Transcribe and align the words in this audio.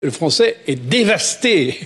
Le 0.00 0.12
français 0.12 0.54
est 0.68 0.76
dévasté. 0.76 1.76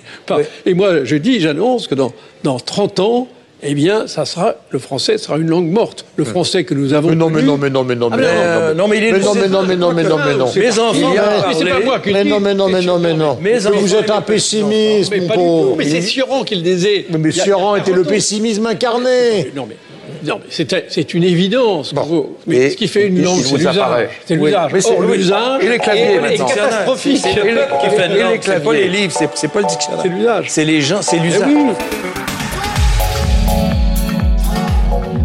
Et 0.67 0.75
moi, 0.75 1.03
je 1.03 1.17
dis, 1.17 1.41
j'annonce 1.41 1.87
que 1.87 1.95
dans, 1.95 2.13
dans 2.45 2.61
30 2.61 3.01
ans, 3.01 3.29
eh 3.63 3.73
bien, 3.73 4.07
ça 4.07 4.27
sera, 4.27 4.57
le 4.69 4.79
français 4.79 5.17
sera 5.17 5.39
une 5.39 5.49
langue 5.49 5.71
morte. 5.71 6.05
Le 6.17 6.25
français 6.25 6.65
que 6.65 6.75
nous 6.75 6.93
avons. 6.93 7.09
Mais 7.09 7.15
non, 7.15 7.31
mais 7.31 7.41
non, 7.41 7.57
mais 7.57 7.71
non, 7.71 7.85
mais 7.85 7.95
non, 7.95 8.11
mais 8.11 8.19
non, 8.19 8.75
non, 8.75 8.89
mais 8.89 8.99
il 8.99 9.05
est. 9.05 9.13
Mais 9.13 9.19
non, 9.21 9.35
mais 9.35 9.49
non, 9.49 9.63
mais 9.63 9.77
non, 9.77 9.93
mais 9.95 10.03
non, 10.03 10.19
mais 10.19 10.35
non. 10.35 10.53
Mes 10.55 10.79
enfants. 10.79 11.15
C'est 11.55 11.65
pas 11.65 11.81
moi 11.81 12.01
qui 12.01 12.13
Mais 12.13 12.25
non, 12.25 12.39
mais 12.39 12.53
non, 12.53 12.69
mais 12.69 12.83
non, 12.83 12.99
mais 12.99 13.15
non. 13.15 13.39
Vous 13.81 13.95
êtes 13.95 14.11
un 14.11 14.21
pessimiste, 14.21 15.17
mon 15.17 15.29
pauvre. 15.29 15.77
Mais 15.79 15.89
c'est 15.89 16.03
Sioran 16.03 16.45
qui 16.45 16.57
le 16.57 16.61
disait. 16.61 17.07
Mais 17.19 17.33
Sioran 17.33 17.77
était 17.77 17.93
le 17.93 18.05
pessimisme 18.05 18.67
incarné. 18.67 19.53
Non, 19.57 19.65
mais. 19.67 19.77
Non, 20.25 20.39
mais 20.39 20.67
c'est 20.89 21.15
une 21.15 21.25
évidence. 21.25 21.95
Mais 22.47 22.71
ce 22.71 22.77
qui 22.77 22.89
fait 22.89 23.09
une 23.09 23.23
langue, 23.23 23.41
c'est 23.43 23.57
l'usage. 23.57 24.09
C'est 24.25 24.37
l'usage. 24.37 24.73
L'usage. 24.73 25.65
Et 25.65 25.69
les 25.69 25.79
claviers, 25.79 26.21
maintenant. 26.21 26.47
C'est 26.49 26.55
catastrophique. 26.55 27.21
C'est 27.23 27.35
le 27.35 27.55
peuple 27.55 27.75
qui 27.83 27.97
fait 27.97 28.07
une 28.07 28.19
langue. 28.19 28.39
C'est 28.41 28.65
pas 28.65 28.73
les 28.73 28.89
livres, 28.89 29.13
c'est 29.35 29.49
pas 29.49 29.61
le 29.61 29.67
dictionnaire. 29.67 30.01
C'est 30.03 30.09
l'usage. 30.09 30.47
C'est 30.49 30.65
les 30.65 30.81
gens, 30.81 31.03
c'est 31.03 31.19
l'usage. 31.19 31.49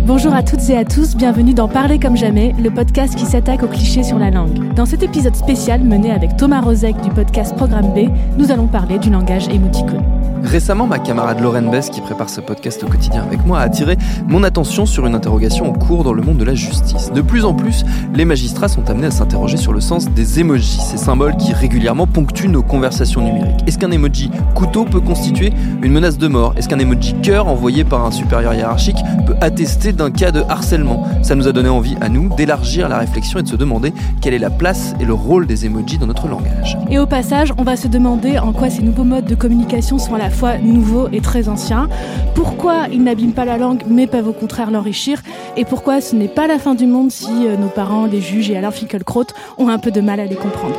Bonjour 0.05 0.33
à 0.33 0.41
toutes 0.41 0.69
et 0.69 0.77
à 0.77 0.85
tous, 0.85 1.15
bienvenue 1.15 1.53
dans 1.53 1.67
Parler 1.67 1.99
comme 1.99 2.15
jamais, 2.15 2.55
le 2.57 2.71
podcast 2.71 3.13
qui 3.13 3.25
s'attaque 3.25 3.61
aux 3.63 3.67
clichés 3.67 4.03
sur 4.03 4.17
la 4.17 4.31
langue. 4.31 4.73
Dans 4.73 4.85
cet 4.85 5.03
épisode 5.03 5.35
spécial 5.35 5.81
mené 5.81 6.11
avec 6.11 6.37
Thomas 6.37 6.61
Rozek 6.61 6.99
du 7.01 7.09
podcast 7.09 7.53
Programme 7.55 7.93
B, 7.93 8.09
nous 8.37 8.49
allons 8.49 8.67
parler 8.67 8.99
du 8.99 9.09
langage 9.09 9.49
émoticône. 9.49 10.16
Récemment, 10.43 10.87
ma 10.87 10.99
camarade 10.99 11.39
Lorraine 11.39 11.69
Bess, 11.69 11.89
qui 11.89 12.01
prépare 12.01 12.29
ce 12.29 12.41
podcast 12.41 12.83
au 12.83 12.87
quotidien 12.87 13.23
avec 13.23 13.45
moi, 13.45 13.59
a 13.59 13.63
attiré 13.63 13.97
mon 14.27 14.43
attention 14.43 14.85
sur 14.85 15.05
une 15.05 15.15
interrogation 15.15 15.69
en 15.69 15.73
cours 15.73 16.03
dans 16.03 16.13
le 16.13 16.21
monde 16.21 16.37
de 16.37 16.43
la 16.43 16.55
justice. 16.55 17.11
De 17.11 17.21
plus 17.21 17.45
en 17.45 17.53
plus, 17.53 17.83
les 18.13 18.25
magistrats 18.25 18.67
sont 18.67 18.89
amenés 18.89 19.07
à 19.07 19.11
s'interroger 19.11 19.57
sur 19.57 19.73
le 19.73 19.81
sens 19.81 20.09
des 20.09 20.39
emojis, 20.39 20.79
ces 20.79 20.97
symboles 20.97 21.35
qui 21.37 21.53
régulièrement 21.53 22.07
ponctuent 22.07 22.49
nos 22.49 22.63
conversations 22.63 23.21
numériques. 23.21 23.59
Est-ce 23.67 23.77
qu'un 23.77 23.91
emoji 23.91 24.31
couteau 24.55 24.85
peut 24.85 25.01
constituer 25.01 25.51
une 25.81 25.91
menace 25.91 26.17
de 26.17 26.27
mort? 26.27 26.53
Est-ce 26.57 26.69
qu'un 26.69 26.79
emoji 26.79 27.15
cœur 27.21 27.47
envoyé 27.47 27.83
par 27.83 28.05
un 28.05 28.11
supérieur 28.11 28.53
hiérarchique 28.53 28.97
peut 29.25 29.35
attester 29.41 29.91
d'un 29.91 30.11
cas 30.11 30.31
de 30.31 30.43
harcèlement? 30.47 31.05
Ça 31.23 31.35
nous 31.35 31.47
a 31.47 31.51
donné 31.51 31.69
envie 31.69 31.97
à 32.01 32.09
nous 32.09 32.33
d'élargir 32.35 32.89
la 32.89 32.99
réflexion 32.99 33.39
et 33.39 33.43
de 33.43 33.47
se 33.47 33.55
demander 33.55 33.93
quelle 34.21 34.33
est 34.33 34.39
la 34.39 34.49
place 34.49 34.95
et 34.99 35.05
le 35.05 35.13
rôle 35.13 35.47
des 35.47 35.65
emojis 35.65 35.97
dans 35.97 36.07
notre 36.07 36.27
langage. 36.27 36.77
Et 36.89 36.99
au 36.99 37.05
passage, 37.05 37.53
on 37.57 37.63
va 37.63 37.75
se 37.75 37.87
demander 37.87 38.39
en 38.39 38.53
quoi 38.53 38.69
ces 38.69 38.81
nouveaux 38.81 39.03
modes 39.03 39.25
de 39.25 39.35
communication 39.35 39.97
sont 39.97 40.15
à 40.15 40.17
la 40.17 40.29
fois 40.37 40.59
nouveaux 40.59 41.07
et 41.11 41.19
très 41.19 41.49
anciens, 41.49 41.89
pourquoi 42.35 42.85
ils 42.91 43.03
n'abîment 43.03 43.33
pas 43.33 43.43
la 43.43 43.57
langue 43.57 43.81
mais 43.87 44.05
peuvent 44.05 44.27
au 44.27 44.33
contraire 44.33 44.69
l'enrichir, 44.69 45.23
et 45.55 45.65
pourquoi 45.65 45.99
ce 45.99 46.15
n'est 46.15 46.27
pas 46.27 46.45
la 46.45 46.59
fin 46.59 46.75
du 46.75 46.85
monde 46.85 47.09
si 47.09 47.47
euh, 47.47 47.57
nos 47.57 47.69
parents, 47.69 48.05
les 48.05 48.21
juges 48.21 48.51
et 48.51 48.57
Alain 48.57 48.69
Finkielkraut 48.69 49.25
ont 49.57 49.67
un 49.69 49.79
peu 49.79 49.89
de 49.89 49.99
mal 49.99 50.19
à 50.19 50.25
les 50.25 50.35
comprendre? 50.35 50.77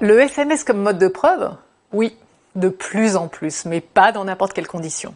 Le 0.00 0.18
SMS 0.20 0.64
comme 0.64 0.78
mode 0.78 0.98
de 0.98 1.08
preuve? 1.08 1.50
Oui, 1.92 2.14
de 2.54 2.70
plus 2.70 3.16
en 3.16 3.28
plus, 3.28 3.66
mais 3.66 3.82
pas 3.82 4.10
dans 4.10 4.24
n'importe 4.24 4.54
quelle 4.54 4.66
condition. 4.66 5.14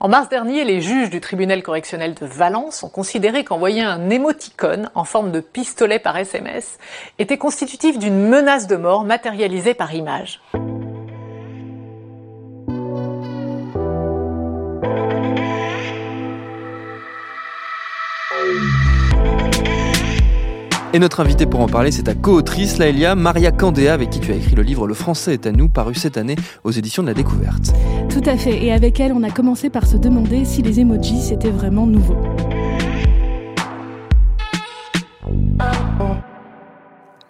En 0.00 0.08
mars 0.08 0.28
dernier, 0.28 0.64
les 0.64 0.80
juges 0.80 1.10
du 1.10 1.20
tribunal 1.20 1.62
correctionnel 1.62 2.14
de 2.14 2.26
Valence 2.26 2.82
ont 2.82 2.88
considéré 2.88 3.44
qu'envoyer 3.44 3.82
un 3.82 4.10
émoticône 4.10 4.90
en 4.96 5.04
forme 5.04 5.30
de 5.30 5.38
pistolet 5.38 6.00
par 6.00 6.16
SMS 6.16 6.78
était 7.20 7.38
constitutif 7.38 8.00
d'une 8.00 8.28
menace 8.28 8.66
de 8.66 8.74
mort 8.74 9.04
matérialisée 9.04 9.74
par 9.74 9.94
image. 9.94 10.40
Et 20.94 21.00
notre 21.00 21.18
invitée 21.18 21.46
pour 21.46 21.58
en 21.58 21.66
parler, 21.66 21.90
c'est 21.90 22.04
ta 22.04 22.14
co-autrice, 22.14 22.78
Laëlia 22.78 23.16
Maria 23.16 23.50
Candéa, 23.50 23.94
avec 23.94 24.10
qui 24.10 24.20
tu 24.20 24.30
as 24.30 24.36
écrit 24.36 24.54
le 24.54 24.62
livre 24.62 24.86
Le 24.86 24.94
français 24.94 25.34
est 25.34 25.44
à 25.44 25.50
nous, 25.50 25.68
paru 25.68 25.96
cette 25.96 26.16
année 26.16 26.36
aux 26.62 26.70
éditions 26.70 27.02
de 27.02 27.08
la 27.08 27.14
Découverte. 27.14 27.74
Tout 28.08 28.22
à 28.24 28.36
fait. 28.36 28.64
Et 28.64 28.72
avec 28.72 29.00
elle, 29.00 29.10
on 29.12 29.24
a 29.24 29.30
commencé 29.30 29.70
par 29.70 29.88
se 29.88 29.96
demander 29.96 30.44
si 30.44 30.62
les 30.62 30.78
emojis, 30.78 31.20
c'était 31.20 31.50
vraiment 31.50 31.84
nouveau. 31.88 32.14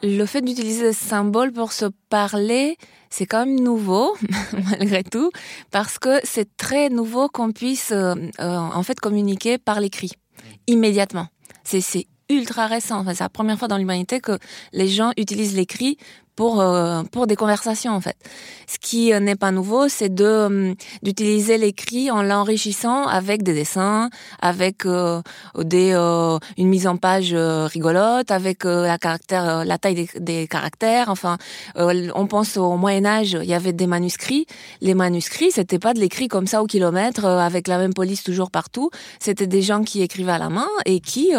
Le 0.03 0.27
fait 0.27 0.43
d'utiliser 0.43 0.89
des 0.89 0.93
symboles 0.93 1.53
pour 1.53 1.73
se 1.73 1.87
parler, 2.11 2.77
c'est 3.09 3.25
quand 3.25 3.47
même 3.47 3.59
nouveau, 3.59 4.15
malgré 4.71 5.03
tout, 5.05 5.31
parce 5.71 5.99
que 5.99 6.21
c'est 6.23 6.55
très 6.59 6.91
nouveau 6.91 7.29
qu'on 7.29 7.51
puisse 7.51 7.93
euh, 7.93 8.15
euh, 8.41 8.59
en 8.59 8.83
fait 8.83 9.01
communiquer 9.01 9.57
par 9.57 9.81
l'écrit 9.81 10.13
immédiatement. 10.67 11.29
C'est 11.65 11.81
ultra 12.29 12.67
récent. 12.67 13.01
Enfin, 13.01 13.15
c'est 13.15 13.25
la 13.25 13.29
première 13.29 13.59
fois 13.59 13.69
dans 13.69 13.77
l'humanité 13.77 14.21
que 14.21 14.39
les 14.73 14.89
gens 14.89 15.13
utilisent 15.17 15.57
l'écrit 15.57 15.99
pour 16.37 16.61
euh, 16.61 17.03
pour 17.13 17.27
des 17.27 17.37
conversations 17.37 17.93
en 17.93 18.01
fait. 18.01 18.17
Ce 18.67 18.79
qui 18.79 19.13
euh, 19.13 19.21
n'est 19.21 19.37
pas 19.37 19.51
nouveau, 19.51 19.89
c'est 19.89 20.13
de 20.13 20.25
euh, 20.25 20.75
d'utiliser 21.03 21.59
l'écrit 21.59 22.11
en 22.11 22.23
l'enrichissant 22.23 23.07
avec 23.07 23.43
des 23.43 23.55
dessins, 23.55 24.11
avec 24.41 24.85
des 25.59 25.93
une 26.57 26.69
mise 26.69 26.87
en 26.87 26.97
page 26.97 27.35
rigolote, 27.35 28.31
avec 28.31 28.65
la 28.65 28.99
caractère 28.99 29.65
la 29.65 29.79
taille 29.79 29.95
des, 29.95 30.09
des 30.19 30.49
caractères. 30.49 31.09
Enfin, 31.09 31.39
on 31.77 32.27
pense 32.27 32.57
au 32.57 32.77
Moyen 32.77 33.05
Âge, 33.05 33.37
il 33.41 33.49
y 33.49 33.55
avait 33.55 33.73
des 33.73 33.87
manuscrits. 33.87 34.47
Les 34.81 34.95
manuscrits, 34.95 35.53
c'était 35.53 35.79
pas 35.79 35.95
de 35.95 36.01
l'écrit 36.01 36.29
comme 36.29 36.47
ça 36.47 36.63
au 36.63 36.67
kilomètre 36.67 37.25
avec 37.25 37.69
la 37.69 37.79
même 37.79 37.95
police 37.95 38.23
toujours 38.23 38.51
partout. 38.51 38.91
C'était 39.21 39.47
des 39.47 39.63
gens 39.63 39.83
qui 39.83 40.03
écrivaient 40.03 40.33
à 40.33 40.39
la 40.39 40.49
main 40.51 40.69
et 40.87 41.01
qui 41.01 41.33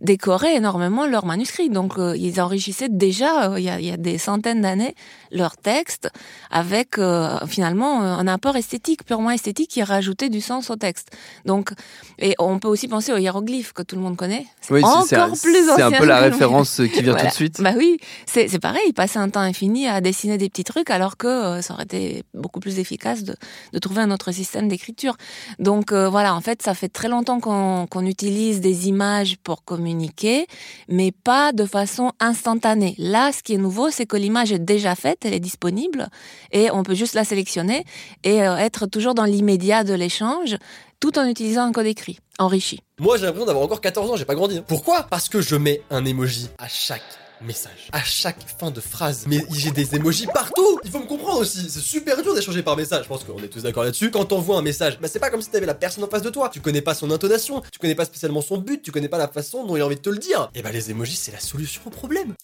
décoraient 0.00 0.56
énormément 0.56 1.06
leurs 1.06 1.26
manuscrits. 1.26 1.70
Donc 1.70 1.94
ils 1.98 2.40
enrichissaient 2.40 2.88
déjà. 2.88 3.58
Il 3.58 3.64
y 3.64 3.70
a, 3.70 3.80
y 3.80 3.90
a 3.90 3.96
des 3.96 4.18
d'années 4.38 4.94
leur 5.30 5.56
texte 5.56 6.10
avec 6.50 6.98
euh, 6.98 7.38
finalement 7.46 8.02
euh, 8.02 8.06
un 8.06 8.26
apport 8.26 8.56
esthétique, 8.56 9.04
purement 9.04 9.30
esthétique, 9.30 9.70
qui 9.70 9.82
rajoutait 9.82 10.28
du 10.28 10.40
sens 10.40 10.70
au 10.70 10.76
texte. 10.76 11.10
Donc, 11.44 11.72
et 12.18 12.34
on 12.38 12.58
peut 12.58 12.68
aussi 12.68 12.88
penser 12.88 13.12
aux 13.12 13.16
hiéroglyphes 13.16 13.72
que 13.72 13.82
tout 13.82 13.96
le 13.96 14.02
monde 14.02 14.16
connaît. 14.16 14.46
C'est 14.60 14.74
oui, 14.74 14.84
encore 14.84 15.30
plus 15.30 15.66
C'est 15.76 15.82
un 15.82 15.92
peu 15.92 16.04
la 16.04 16.20
référence 16.20 16.80
qui 16.92 17.02
vient 17.02 17.14
tout 17.14 17.26
de 17.26 17.32
suite. 17.32 17.60
Bah 17.60 17.72
oui, 17.76 17.98
c'est 18.26 18.58
pareil, 18.58 18.82
il 18.86 18.94
passait 18.94 19.18
un 19.18 19.30
temps 19.30 19.40
infini 19.40 19.88
à 19.88 20.00
dessiner 20.00 20.38
des 20.38 20.48
petits 20.48 20.64
trucs 20.64 20.90
alors 20.90 21.16
que 21.16 21.26
euh, 21.26 21.62
ça 21.62 21.74
aurait 21.74 21.84
été 21.84 22.24
beaucoup 22.34 22.60
plus 22.60 22.78
efficace 22.78 23.24
de, 23.24 23.34
de 23.72 23.78
trouver 23.78 24.02
un 24.02 24.10
autre 24.10 24.32
système 24.32 24.68
d'écriture. 24.68 25.16
Donc 25.58 25.92
voilà, 25.92 26.34
en 26.34 26.40
fait, 26.40 26.62
ça 26.62 26.74
fait 26.74 26.88
très 26.88 27.08
longtemps 27.08 27.40
qu'on 27.40 28.06
utilise 28.06 28.60
des 28.60 28.88
images 28.88 29.36
pour 29.42 29.64
communiquer, 29.64 30.46
mais 30.88 31.12
pas 31.12 31.52
de 31.52 31.64
façon 31.64 32.12
instantanée. 32.20 32.94
Là, 32.98 33.32
ce 33.32 33.42
qui 33.42 33.54
est 33.54 33.58
nouveau, 33.58 33.90
c'est 33.90 34.06
que 34.06 34.16
l'image 34.22 34.52
est 34.52 34.58
déjà 34.58 34.94
faite, 34.94 35.18
elle 35.24 35.34
est 35.34 35.40
disponible 35.40 36.08
et 36.52 36.70
on 36.70 36.82
peut 36.82 36.94
juste 36.94 37.14
la 37.14 37.24
sélectionner 37.24 37.84
et 38.24 38.42
euh, 38.42 38.56
être 38.56 38.86
toujours 38.86 39.14
dans 39.14 39.24
l'immédiat 39.24 39.84
de 39.84 39.94
l'échange 39.94 40.56
tout 41.00 41.18
en 41.18 41.26
utilisant 41.26 41.64
un 41.64 41.72
code 41.72 41.86
écrit 41.86 42.18
enrichi. 42.38 42.80
Moi 42.98 43.16
j'ai 43.18 43.24
l'impression 43.24 43.46
d'avoir 43.46 43.64
encore 43.64 43.80
14 43.80 44.10
ans, 44.10 44.16
j'ai 44.16 44.24
pas 44.24 44.34
grandi. 44.34 44.58
Hein. 44.58 44.64
Pourquoi? 44.66 45.02
Parce 45.02 45.28
que 45.28 45.40
je 45.40 45.56
mets 45.56 45.82
un 45.90 46.04
emoji 46.04 46.48
à 46.58 46.68
chaque 46.68 47.02
message. 47.42 47.88
À 47.92 48.02
chaque 48.02 48.38
fin 48.58 48.70
de 48.70 48.80
phrase. 48.80 49.24
Mais 49.26 49.44
j'ai 49.52 49.70
des 49.70 49.94
emojis 49.96 50.26
partout 50.26 50.78
Il 50.84 50.90
faut 50.90 51.00
me 51.00 51.06
comprendre 51.06 51.40
aussi. 51.40 51.68
C'est 51.68 51.80
super 51.80 52.22
dur 52.22 52.34
d'échanger 52.34 52.62
par 52.62 52.76
message. 52.76 53.04
Je 53.04 53.08
pense 53.08 53.24
qu'on 53.24 53.42
est 53.42 53.48
tous 53.48 53.62
d'accord 53.62 53.84
là-dessus. 53.84 54.10
Quand 54.10 54.24
t'envoies 54.24 54.56
un 54.56 54.62
message, 54.62 54.98
bah 55.00 55.08
c'est 55.08 55.18
pas 55.18 55.30
comme 55.30 55.42
si 55.42 55.50
t'avais 55.50 55.66
la 55.66 55.74
personne 55.74 56.04
en 56.04 56.08
face 56.08 56.22
de 56.22 56.30
toi. 56.30 56.48
Tu 56.48 56.60
connais 56.60 56.82
pas 56.82 56.94
son 56.94 57.10
intonation, 57.10 57.62
tu 57.72 57.78
connais 57.78 57.94
pas 57.94 58.04
spécialement 58.04 58.42
son 58.42 58.58
but, 58.58 58.82
tu 58.82 58.92
connais 58.92 59.08
pas 59.08 59.18
la 59.18 59.28
façon 59.28 59.66
dont 59.66 59.76
il 59.76 59.82
a 59.82 59.86
envie 59.86 59.96
de 59.96 60.00
te 60.00 60.10
le 60.10 60.18
dire. 60.18 60.50
Et 60.54 60.62
bah 60.62 60.70
les 60.70 60.90
emojis 60.90 61.16
c'est 61.16 61.32
la 61.32 61.40
solution 61.40 61.82
au 61.86 61.90
problème. 61.90 62.34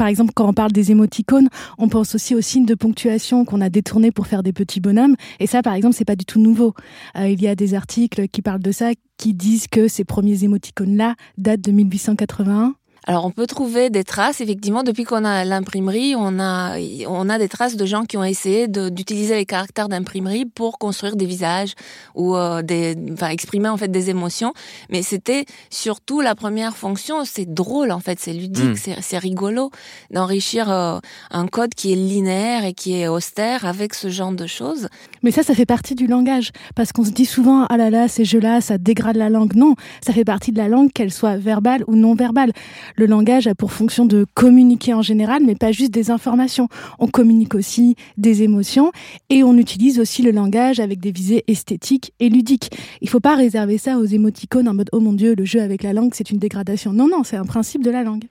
Par 0.00 0.08
exemple, 0.08 0.32
quand 0.34 0.48
on 0.48 0.54
parle 0.54 0.72
des 0.72 0.92
émoticônes, 0.92 1.50
on 1.76 1.90
pense 1.90 2.14
aussi 2.14 2.34
aux 2.34 2.40
signes 2.40 2.64
de 2.64 2.74
ponctuation 2.74 3.44
qu'on 3.44 3.60
a 3.60 3.68
détournés 3.68 4.10
pour 4.10 4.26
faire 4.26 4.42
des 4.42 4.54
petits 4.54 4.80
bonhommes. 4.80 5.14
Et 5.40 5.46
ça, 5.46 5.60
par 5.60 5.74
exemple, 5.74 5.94
c'est 5.94 6.06
pas 6.06 6.16
du 6.16 6.24
tout 6.24 6.40
nouveau. 6.40 6.72
Euh, 7.18 7.28
il 7.28 7.42
y 7.42 7.46
a 7.46 7.54
des 7.54 7.74
articles 7.74 8.26
qui 8.28 8.40
parlent 8.40 8.62
de 8.62 8.72
ça, 8.72 8.92
qui 9.18 9.34
disent 9.34 9.66
que 9.68 9.88
ces 9.88 10.04
premiers 10.04 10.42
émoticônes-là 10.42 11.16
datent 11.36 11.60
de 11.60 11.70
1881. 11.70 12.76
Alors 13.06 13.24
on 13.24 13.30
peut 13.30 13.46
trouver 13.46 13.90
des 13.90 14.04
traces, 14.04 14.40
effectivement, 14.40 14.82
depuis 14.82 15.04
qu'on 15.04 15.24
a 15.24 15.44
l'imprimerie, 15.44 16.14
on 16.16 16.38
a, 16.38 16.76
on 17.08 17.28
a 17.28 17.38
des 17.38 17.48
traces 17.48 17.76
de 17.76 17.86
gens 17.86 18.04
qui 18.04 18.16
ont 18.16 18.24
essayé 18.24 18.68
d'utiliser 18.68 19.36
les 19.36 19.46
caractères 19.46 19.88
d'imprimerie 19.88 20.44
pour 20.44 20.78
construire 20.78 21.16
des 21.16 21.26
visages 21.26 21.74
ou 22.14 22.36
euh, 22.36 22.62
des, 22.62 22.96
enfin, 23.12 23.28
exprimer 23.28 23.68
en 23.68 23.76
fait 23.76 23.88
des 23.88 24.10
émotions. 24.10 24.52
Mais 24.90 25.02
c'était 25.02 25.46
surtout 25.70 26.20
la 26.20 26.34
première 26.34 26.76
fonction, 26.76 27.24
c'est 27.24 27.52
drôle 27.52 27.90
en 27.90 28.00
fait, 28.00 28.20
c'est 28.20 28.32
ludique, 28.32 28.86
hmm. 28.86 29.00
c'est 29.00 29.18
rigolo 29.18 29.70
d'enrichir 30.10 30.70
euh, 30.70 30.98
un 31.30 31.46
code 31.46 31.74
qui 31.74 31.92
est 31.92 31.96
linéaire 31.96 32.64
et 32.64 32.74
qui 32.74 33.00
est 33.00 33.08
austère 33.08 33.64
avec 33.64 33.94
ce 33.94 34.08
genre 34.08 34.32
de 34.32 34.46
choses. 34.46 34.88
Mais 35.22 35.30
ça, 35.30 35.42
ça 35.42 35.54
fait 35.54 35.66
partie 35.66 35.94
du 35.94 36.06
langage, 36.06 36.50
parce 36.74 36.92
qu'on 36.92 37.04
se 37.04 37.10
dit 37.10 37.26
souvent, 37.26 37.66
ah 37.68 37.76
là 37.76 37.90
là, 37.90 38.08
ces 38.08 38.24
jeux-là, 38.24 38.60
ça 38.60 38.78
dégrade 38.78 39.16
la 39.16 39.28
langue. 39.28 39.54
Non, 39.54 39.74
ça 40.04 40.12
fait 40.12 40.24
partie 40.24 40.52
de 40.52 40.58
la 40.58 40.68
langue, 40.68 40.92
qu'elle 40.92 41.12
soit 41.12 41.36
verbale 41.36 41.84
ou 41.86 41.96
non 41.96 42.14
verbale 42.14 42.52
le 42.96 43.06
langage 43.06 43.46
a 43.46 43.54
pour 43.54 43.72
fonction 43.72 44.04
de 44.04 44.26
communiquer 44.34 44.94
en 44.94 45.02
général, 45.02 45.42
mais 45.44 45.54
pas 45.54 45.72
juste 45.72 45.92
des 45.92 46.10
informations. 46.10 46.68
On 46.98 47.06
communique 47.06 47.54
aussi 47.54 47.96
des 48.16 48.42
émotions 48.42 48.92
et 49.28 49.42
on 49.42 49.56
utilise 49.56 49.98
aussi 49.98 50.22
le 50.22 50.30
langage 50.30 50.80
avec 50.80 51.00
des 51.00 51.12
visées 51.12 51.44
esthétiques 51.46 52.12
et 52.20 52.28
ludiques. 52.28 52.70
Il 53.00 53.08
faut 53.08 53.20
pas 53.20 53.36
réserver 53.36 53.78
ça 53.78 53.98
aux 53.98 54.04
émoticônes 54.04 54.68
en 54.68 54.74
mode 54.74 54.88
oh 54.92 55.00
mon 55.00 55.12
dieu, 55.12 55.34
le 55.36 55.44
jeu 55.44 55.60
avec 55.60 55.82
la 55.82 55.92
langue, 55.92 56.12
c'est 56.14 56.30
une 56.30 56.38
dégradation. 56.38 56.92
Non, 56.92 57.08
non, 57.08 57.22
c'est 57.24 57.36
un 57.36 57.44
principe 57.44 57.84
de 57.84 57.90
la 57.90 58.02
langue. 58.02 58.24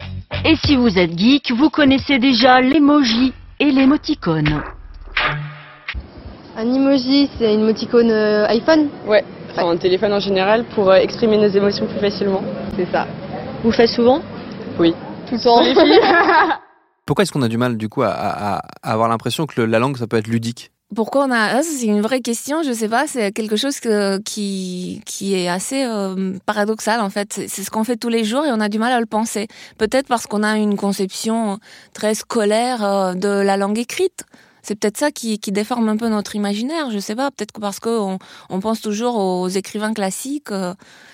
Et 0.45 0.56
si 0.63 0.75
vous 0.75 0.97
êtes 0.97 1.17
geek, 1.17 1.51
vous 1.51 1.69
connaissez 1.69 2.19
déjà 2.19 2.61
l'emoji 2.61 3.33
et 3.59 3.71
l'émoticône. 3.71 4.61
Un 6.57 6.73
emoji, 6.73 7.29
c'est 7.38 7.53
une 7.53 7.61
émoticône 7.61 8.11
euh, 8.11 8.45
iPhone? 8.47 8.89
Ouais, 9.07 9.23
enfin 9.51 9.69
un 9.69 9.77
téléphone 9.77 10.11
en 10.13 10.19
général 10.19 10.65
pour 10.75 10.89
euh, 10.89 10.95
exprimer 10.95 11.38
nos 11.38 11.47
émotions 11.47 11.85
plus 11.88 12.00
facilement. 12.00 12.41
C'est 12.75 12.91
ça. 12.91 13.07
Vous 13.63 13.69
le 13.69 13.75
faites 13.75 13.89
souvent? 13.89 14.21
Oui. 14.79 14.93
Tout 15.27 15.35
le 15.35 15.43
temps. 15.43 16.59
Pourquoi 17.05 17.23
est-ce 17.23 17.31
qu'on 17.31 17.41
a 17.41 17.47
du 17.47 17.57
mal, 17.57 17.77
du 17.77 17.89
coup, 17.89 18.03
à, 18.03 18.09
à 18.11 18.61
avoir 18.83 19.09
l'impression 19.09 19.45
que 19.45 19.61
la 19.61 19.79
langue, 19.79 19.97
ça 19.97 20.07
peut 20.07 20.17
être 20.17 20.27
ludique? 20.27 20.71
Pourquoi 20.95 21.25
on 21.25 21.31
a 21.31 21.57
ah, 21.57 21.61
c'est 21.61 21.85
une 21.85 22.01
vraie 22.01 22.19
question 22.19 22.63
je 22.63 22.73
sais 22.73 22.89
pas 22.89 23.05
c'est 23.05 23.31
quelque 23.31 23.55
chose 23.55 23.79
que, 23.79 24.17
qui 24.17 25.03
qui 25.05 25.35
est 25.35 25.47
assez 25.47 25.83
euh, 25.83 26.33
paradoxal 26.47 26.99
en 26.99 27.11
fait. 27.11 27.41
C'est 27.47 27.63
ce 27.63 27.69
qu'on 27.69 27.83
fait 27.83 27.95
tous 27.95 28.09
les 28.09 28.23
jours 28.23 28.43
et 28.43 28.51
on 28.51 28.59
a 28.59 28.69
du 28.69 28.79
mal 28.79 28.91
à 28.91 28.99
le 28.99 29.05
penser. 29.05 29.47
Peut-être 29.77 30.07
parce 30.07 30.25
qu'on 30.25 30.41
a 30.41 30.57
une 30.57 30.75
conception 30.75 31.59
très 31.93 32.15
scolaire 32.15 32.83
euh, 32.83 33.13
de 33.13 33.27
la 33.27 33.55
langue 33.55 33.77
écrite. 33.77 34.23
C'est 34.63 34.75
peut-être 34.79 34.97
ça 34.97 35.11
qui, 35.11 35.39
qui, 35.39 35.51
déforme 35.51 35.89
un 35.89 35.95
peu 35.95 36.09
notre 36.09 36.35
imaginaire 36.35 36.89
je 36.89 36.97
sais 36.97 37.15
pas. 37.15 37.29
Peut-être 37.29 37.51
que 37.51 37.61
parce 37.61 37.79
qu'on 37.79 38.17
on 38.49 38.59
pense 38.59 38.81
toujours 38.81 39.17
aux 39.17 39.47
écrivains 39.47 39.93
classiques 39.93 40.51
euh, 40.51 40.73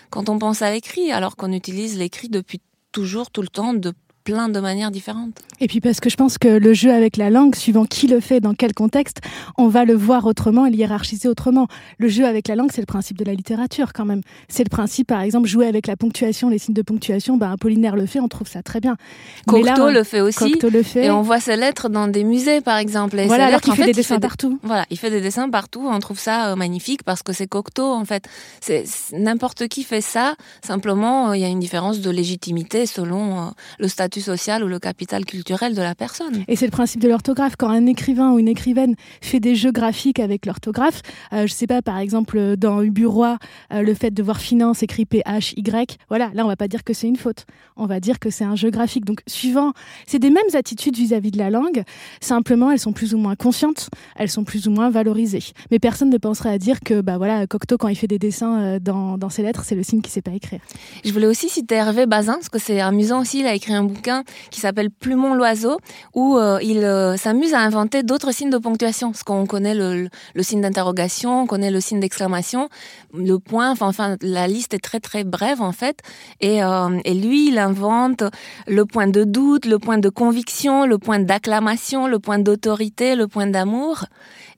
quand 0.09 0.29
on 0.29 0.39
pense 0.39 0.61
à 0.61 0.71
l'écrit 0.71 1.11
alors 1.11 1.35
qu'on 1.35 1.51
utilise 1.51 1.97
l'écrit 1.99 2.29
depuis 2.29 2.61
toujours 2.95 3.29
tout 3.29 3.41
le 3.41 3.49
temps 3.49 3.73
de 3.73 3.91
plein 4.25 4.49
de 4.49 4.59
manières 4.59 4.91
différentes. 4.91 5.39
Et 5.61 5.67
puis 5.67 5.79
parce 5.79 6.01
que 6.01 6.09
je 6.09 6.17
pense 6.17 6.37
que 6.37 6.47
le 6.47 6.73
jeu 6.73 6.91
avec 6.91 7.15
la 7.15 7.29
langue, 7.29 7.55
suivant 7.55 7.85
qui 7.85 8.07
le 8.07 8.19
fait, 8.19 8.41
dans 8.41 8.55
quel 8.55 8.73
contexte, 8.73 9.21
on 9.57 9.67
va 9.67 9.85
le 9.85 9.93
voir 9.93 10.25
autrement 10.25 10.65
et 10.65 10.71
le 10.71 10.75
hiérarchiser 10.75 11.29
autrement. 11.29 11.67
Le 11.99 12.09
jeu 12.09 12.25
avec 12.25 12.47
la 12.47 12.55
langue, 12.55 12.71
c'est 12.73 12.81
le 12.81 12.87
principe 12.87 13.17
de 13.17 13.23
la 13.23 13.33
littérature 13.33 13.93
quand 13.93 14.03
même. 14.03 14.21
C'est 14.49 14.63
le 14.63 14.69
principe, 14.69 15.07
par 15.07 15.21
exemple, 15.21 15.47
jouer 15.47 15.67
avec 15.67 15.87
la 15.87 15.95
ponctuation, 15.95 16.49
les 16.49 16.57
signes 16.57 16.73
de 16.73 16.81
ponctuation. 16.81 17.37
Ben, 17.37 17.51
Apollinaire 17.51 17.95
le 17.95 18.07
fait, 18.07 18.19
on 18.19 18.27
trouve 18.27 18.47
ça 18.47 18.63
très 18.63 18.81
bien. 18.81 18.97
Cocteau 19.45 19.91
le 19.91 20.03
fait 20.03 20.21
aussi. 20.21 20.51
Cocteau 20.51 20.69
le 20.69 20.81
fait. 20.81 21.05
Et 21.05 21.11
on 21.11 21.21
voit 21.21 21.39
ses 21.39 21.55
lettres 21.55 21.87
dans 21.87 22.07
des 22.07 22.23
musées, 22.23 22.61
par 22.61 22.77
exemple. 22.77 23.19
Et 23.19 23.27
voilà, 23.27 23.45
alors 23.45 23.61
qu'il 23.61 23.73
fait 23.75 23.85
des 23.85 23.93
dessins 23.93 24.19
partout. 24.19 24.59
voilà, 24.63 24.85
il 24.89 24.97
fait 24.97 25.11
des 25.11 25.21
dessins 25.21 25.49
partout. 25.49 25.87
On 25.87 25.99
trouve 25.99 26.19
ça 26.19 26.51
euh, 26.51 26.55
magnifique 26.55 27.03
parce 27.03 27.21
que 27.21 27.31
c'est 27.31 27.47
Cocteau, 27.47 27.93
en 27.93 28.05
fait. 28.05 28.27
C'est 28.59 28.85
n'importe 29.13 29.67
qui 29.67 29.83
fait 29.83 30.01
ça. 30.01 30.35
Simplement, 30.63 31.29
euh, 31.29 31.37
il 31.37 31.41
y 31.41 31.45
a 31.45 31.49
une 31.49 31.59
différence 31.59 31.99
de 31.99 32.09
légitimité 32.09 32.87
selon 32.87 33.39
euh, 33.39 33.49
le 33.77 33.87
statut 33.87 34.14
social 34.21 34.63
ou 34.63 34.67
le 34.67 34.79
capital 34.79 35.25
culturel 35.25 35.75
de 35.75 35.81
la 35.81 35.95
personne. 35.95 36.43
Et 36.47 36.55
c'est 36.55 36.65
le 36.65 36.71
principe 36.71 37.01
de 37.01 37.07
l'orthographe. 37.07 37.55
Quand 37.57 37.69
un 37.69 37.85
écrivain 37.85 38.31
ou 38.31 38.39
une 38.39 38.47
écrivaine 38.47 38.95
fait 39.21 39.39
des 39.39 39.55
jeux 39.55 39.71
graphiques 39.71 40.19
avec 40.19 40.45
l'orthographe, 40.45 41.01
euh, 41.33 41.47
je 41.47 41.53
sais 41.53 41.67
pas, 41.67 41.81
par 41.81 41.97
exemple, 41.97 42.55
dans 42.57 42.81
Uburois, 42.81 43.37
euh, 43.73 43.81
le 43.81 43.93
fait 43.93 44.11
de 44.11 44.23
voir 44.23 44.39
finance 44.39 44.83
écrit 44.83 45.05
P-H-Y, 45.05 45.97
voilà, 46.09 46.31
là, 46.33 46.45
on 46.45 46.47
va 46.47 46.55
pas 46.55 46.67
dire 46.67 46.83
que 46.83 46.93
c'est 46.93 47.07
une 47.07 47.15
faute. 47.15 47.45
On 47.77 47.85
va 47.85 47.99
dire 47.99 48.19
que 48.19 48.29
c'est 48.29 48.43
un 48.43 48.55
jeu 48.55 48.69
graphique. 48.69 49.05
Donc, 49.05 49.21
suivant, 49.27 49.73
c'est 50.05 50.19
des 50.19 50.29
mêmes 50.29 50.43
attitudes 50.53 50.95
vis-à-vis 50.95 51.31
de 51.31 51.37
la 51.37 51.49
langue. 51.49 51.83
Simplement, 52.21 52.71
elles 52.71 52.79
sont 52.79 52.93
plus 52.93 53.13
ou 53.13 53.17
moins 53.17 53.35
conscientes, 53.35 53.89
elles 54.15 54.29
sont 54.29 54.43
plus 54.43 54.67
ou 54.67 54.71
moins 54.71 54.89
valorisées. 54.89 55.43
Mais 55.71 55.79
personne 55.79 56.09
ne 56.09 56.17
penserait 56.17 56.51
à 56.51 56.57
dire 56.57 56.79
que, 56.79 57.01
bah 57.01 57.17
voilà, 57.17 57.47
Cocteau, 57.47 57.77
quand 57.77 57.87
il 57.87 57.95
fait 57.95 58.07
des 58.07 58.19
dessins 58.19 58.59
euh, 58.59 58.79
dans, 58.79 59.17
dans 59.17 59.29
ses 59.29 59.43
lettres, 59.43 59.63
c'est 59.65 59.75
le 59.75 59.83
signe 59.83 60.01
qu'il 60.01 60.11
sait 60.11 60.21
pas 60.21 60.31
écrire. 60.31 60.59
Je 61.03 61.11
voulais 61.11 61.27
aussi 61.27 61.49
citer 61.49 61.75
Hervé 61.75 62.05
Bazin, 62.05 62.33
parce 62.33 62.49
que 62.49 62.59
c'est 62.59 62.79
amusant 62.79 63.21
aussi, 63.21 63.39
il 63.39 63.47
a 63.47 63.53
écrit 63.53 63.73
un 63.73 63.83
bouquin 63.83 64.04
qui 64.51 64.59
s'appelle 64.59 64.89
Plumon 64.91 65.33
l'oiseau, 65.33 65.77
où 66.13 66.37
euh, 66.37 66.59
il 66.61 66.83
euh, 66.83 67.17
s'amuse 67.17 67.53
à 67.53 67.59
inventer 67.59 68.03
d'autres 68.03 68.31
signes 68.31 68.49
de 68.49 68.57
ponctuation. 68.57 69.11
Parce 69.11 69.23
qu'on 69.23 69.45
connaît 69.45 69.75
le, 69.75 70.09
signe 70.41 70.61
d'interrogation, 70.61 71.41
on 71.41 71.45
connaît 71.47 71.71
le 71.71 71.79
signe 71.79 71.99
d'exclamation, 71.99 72.69
le 73.13 73.37
point, 73.37 73.71
enfin, 73.71 74.17
la 74.21 74.47
liste 74.47 74.73
est 74.73 74.79
très 74.79 74.99
très 74.99 75.23
brève 75.23 75.61
en 75.61 75.71
fait. 75.71 75.99
Euh, 76.43 76.99
et 77.03 77.13
lui, 77.13 77.49
il 77.49 77.57
invente 77.57 78.23
le 78.67 78.85
point 78.85 79.07
de 79.07 79.23
doute, 79.23 79.65
le 79.65 79.79
point 79.79 79.97
de 79.97 80.09
conviction, 80.09 80.85
le 80.85 80.97
point 80.97 81.19
d'acclamation, 81.19 82.07
le 82.07 82.19
point 82.19 82.39
d'autorité, 82.39 83.15
le 83.15 83.27
point 83.27 83.47
d'amour. 83.47 84.05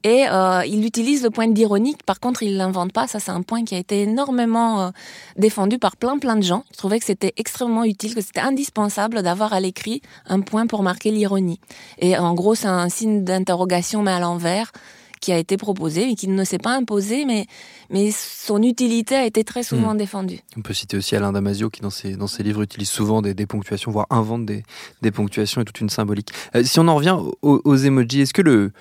Et 0.08 0.26
euh, 0.30 0.66
il 0.66 0.86
utilise 0.86 1.22
le 1.22 1.30
point 1.30 1.50
d'ironie. 1.50 1.98
Par 2.06 2.22
contre, 2.22 2.42
il 2.42 2.56
l'invente 2.56 2.94
pas. 2.94 3.08
Ça, 3.08 3.20
c'est 3.20 3.32
un 3.32 3.42
point 3.42 3.66
qui 3.66 3.76
a 3.76 3.78
été 3.78 4.04
énormément 4.04 4.82
euh, 4.82 4.90
défendu 5.36 5.80
par 5.80 5.98
plein 5.98 6.18
plein 6.18 6.38
de 6.38 6.44
gens. 6.44 6.64
Je 6.72 6.78
trouvais 6.78 6.98
que 6.98 7.04
c'était 7.04 7.34
extrêmement 7.36 7.84
utile, 7.84 8.16
que 8.16 8.22
c'était 8.22 8.40
indispensable 8.40 9.22
d'avoir 9.22 9.52
à 9.52 9.60
l'écrit 9.60 10.02
un 10.26 10.40
point 10.40 10.66
pour 10.66 10.82
marquer 10.82 11.12
l'ironie. 11.12 11.60
Et 12.00 12.18
en 12.18 12.36
gros, 12.36 12.56
c'est 12.56 12.70
un 12.70 12.88
signe 12.88 13.26
d'interrogation 13.26 14.02
mais 14.02 14.12
à 14.12 14.22
l'envers 14.22 14.72
qui 15.20 15.34
a 15.34 15.38
été 15.38 15.58
proposé 15.58 16.12
et 16.12 16.16
qui 16.16 16.30
ne 16.30 16.44
s'est 16.46 16.58
pas 16.58 16.78
imposé, 16.78 17.26
mais, 17.26 17.48
mais 17.90 18.12
son 18.12 18.62
utilité 18.62 19.16
a 19.16 19.26
été 19.26 19.44
très 19.44 19.64
souvent 19.64 19.94
hmm. 19.94 19.98
défendue. 19.98 20.40
On 20.56 20.62
peut 20.62 20.74
citer 20.74 20.96
aussi 20.96 21.18
Alain 21.18 21.34
Damasio 21.34 21.70
qui, 21.70 21.82
dans 21.82 21.90
ses, 21.90 22.16
dans 22.16 22.28
ses 22.28 22.44
livres, 22.44 22.62
utilise 22.62 22.90
souvent 22.90 23.22
des, 23.22 23.34
des 23.34 23.46
ponctuations, 23.46 23.92
voire 23.92 24.06
invente 24.10 24.46
des, 24.46 24.64
des 25.02 25.12
ponctuations 25.12 25.60
et 25.60 25.66
toute 25.66 25.82
une 25.82 25.90
symbolique. 25.90 26.30
Euh, 26.56 26.64
si 26.64 26.80
on 26.80 26.88
en 26.88 26.96
revient 26.96 27.18
aux, 27.42 27.62
aux 27.66 27.76
emojis, 27.76 28.22
est-ce 28.22 28.34
que 28.34 28.44
le, 28.44 28.72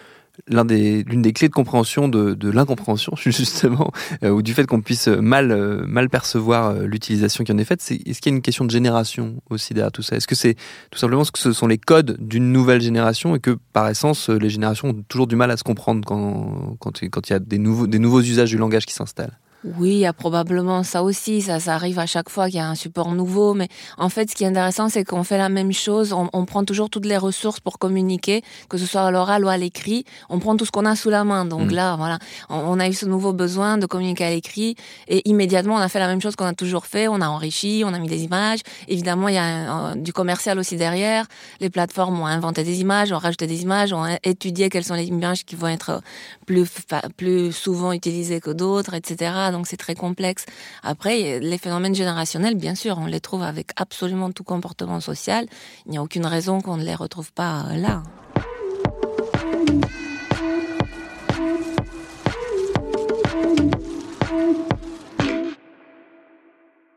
l'une 0.49 1.23
des, 1.23 1.33
clés 1.33 1.49
de 1.49 1.53
compréhension 1.53 2.09
de, 2.09 2.50
l'incompréhension 2.50 3.12
justement 3.17 3.93
euh, 4.23 4.31
ou 4.31 4.43
du 4.43 4.55
fait 4.55 4.67
qu'on 4.67 4.81
puisse 4.81 5.09
mal 5.09 5.50
euh, 5.50 5.85
mal 5.87 6.09
percevoir 6.09 6.71
euh, 6.71 6.87
l'utilisation 6.87 7.44
qui 7.44 7.53
en 7.53 7.59
est 7.59 7.65
faite 7.65 7.83
c'est 7.83 7.97
est-ce 8.06 8.21
qu'il 8.21 8.33
y 8.33 8.35
a 8.35 8.37
une 8.37 8.43
question 8.43 8.65
de 8.65 8.71
génération 8.71 9.43
aussi 9.50 9.75
derrière 9.75 9.93
tout 9.93 10.03
ça? 10.03 10.17
Est-ce 10.17 10.29
que 10.29 10.35
c'est 10.35 10.55
tout 10.91 10.99
simplement 10.99 11.25
ce 11.25 11.33
que 11.33 11.38
ce 11.38 11.53
sont 11.53 11.67
les 11.67 11.79
codes 11.79 12.17
d'une 12.21 12.53
nouvelle 12.53 12.81
génération 12.81 13.35
et 13.35 13.41
que 13.41 13.59
par 13.73 13.88
essence 13.88 14.29
les 14.29 14.49
générations 14.49 14.88
ont 14.88 15.05
toujours 15.09 15.27
du 15.27 15.37
mal 15.37 15.50
à 15.50 15.56
se 15.56 15.65
comprendre 15.65 16.03
quand 16.06 16.77
quand, 16.81 17.00
quand 17.11 17.29
il 17.29 17.32
y 17.32 17.37
a 17.37 17.39
des 17.39 17.59
nouveaux 17.59 17.87
des 17.87 17.99
nouveaux 17.99 18.21
usages 18.21 18.50
du 18.50 18.59
langage 18.59 18.87
qui 18.87 18.94
s'installent? 18.94 19.39
Oui, 19.79 19.91
il 19.91 19.99
y 19.99 20.07
a 20.07 20.13
probablement 20.13 20.83
ça 20.83 21.03
aussi. 21.03 21.43
Ça, 21.43 21.61
ça 21.61 21.75
arrive 21.75 21.99
à 21.99 22.07
chaque 22.07 22.29
fois 22.29 22.47
qu'il 22.47 22.57
y 22.57 22.61
a 22.61 22.69
un 22.69 22.75
support 22.75 23.13
nouveau. 23.13 23.55
Mais 23.55 23.69
en 23.99 24.09
fait, 24.09 24.31
ce 24.31 24.37
qui 24.37 24.45
est 24.45 24.47
intéressant, 24.47 24.89
c'est 24.89 25.05
qu'on 25.05 25.25
fait 25.25 25.39
la 25.39 25.49
même 25.49 25.73
chose. 25.73 26.13
On, 26.13 26.45
prend 26.47 26.65
toujours 26.65 26.89
toutes 26.89 27.07
les 27.07 27.17
ressources 27.17 27.59
pour 27.59 27.79
communiquer, 27.79 28.43
que 28.69 28.79
ce 28.79 28.87
soit 28.87 29.03
à 29.03 29.11
l'oral 29.11 29.45
ou 29.45 29.49
à 29.49 29.57
l'écrit. 29.57 30.05
On 30.29 30.39
prend 30.39 30.57
tout 30.57 30.65
ce 30.65 30.71
qu'on 30.71 30.85
a 30.85 30.95
sous 30.95 31.11
la 31.11 31.25
main. 31.25 31.45
Donc 31.45 31.71
mm. 31.73 31.75
là, 31.75 31.97
voilà, 31.97 32.19
on, 32.49 32.79
a 32.79 32.89
eu 32.89 32.93
ce 32.93 33.07
nouveau 33.07 33.33
besoin 33.33 33.79
de 33.79 33.87
communiquer 33.87 34.25
à 34.25 34.31
l'écrit. 34.31 34.77
Et 35.09 35.29
immédiatement, 35.29 35.75
on 35.75 35.79
a 35.79 35.89
fait 35.89 35.99
la 35.99 36.07
même 36.07 36.21
chose 36.21 36.37
qu'on 36.37 36.47
a 36.47 36.55
toujours 36.55 36.87
fait. 36.87 37.09
On 37.09 37.21
a 37.21 37.29
enrichi, 37.29 37.83
on 37.85 37.93
a 37.93 37.99
mis 37.99 38.09
des 38.09 38.23
images. 38.23 38.61
Évidemment, 38.87 39.29
il 39.29 39.35
y 39.35 39.39
a 39.39 39.95
du 39.97 40.13
commercial 40.13 40.59
aussi 40.59 40.77
derrière. 40.77 41.27
Les 41.61 41.71
plateformes 41.71 42.21
ont 42.21 42.27
inventé 42.27 42.63
des 42.63 42.81
images, 42.81 43.11
ont 43.13 43.19
rajouté 43.19 43.47
des 43.47 43.63
images, 43.63 43.93
ont 43.93 44.07
étudié 44.23 44.69
quelles 44.69 44.85
sont 44.85 44.95
les 44.95 45.07
images 45.07 45.45
qui 45.45 45.57
vont 45.57 45.69
être 45.69 46.01
plus, 46.47 46.69
plus 47.17 47.53
souvent 47.53 47.93
utilisées 47.93 48.41
que 48.41 48.51
d'autres, 48.51 48.95
etc 48.95 49.51
donc 49.56 49.56
c'est 49.64 49.76
très 49.76 49.94
complexe. 49.94 50.44
Après, 50.82 51.38
les 51.41 51.58
phénomènes 51.58 51.94
générationnels, 51.94 52.56
bien 52.56 52.75
sûr, 52.75 52.99
on 52.99 53.06
les 53.06 53.20
trouve 53.20 53.43
avec 53.43 53.70
absolument 53.76 54.31
tout 54.32 54.44
comportement 54.44 55.00
social. 55.00 55.47
Il 55.87 55.93
n'y 55.93 55.99
a 55.99 56.03
aucune 56.03 56.26
raison 56.26 56.61
qu'on 56.61 56.76
ne 56.76 56.85
les 56.85 56.94
retrouve 56.94 57.32
pas 57.32 57.67
euh, 57.70 57.76
là. 57.76 58.03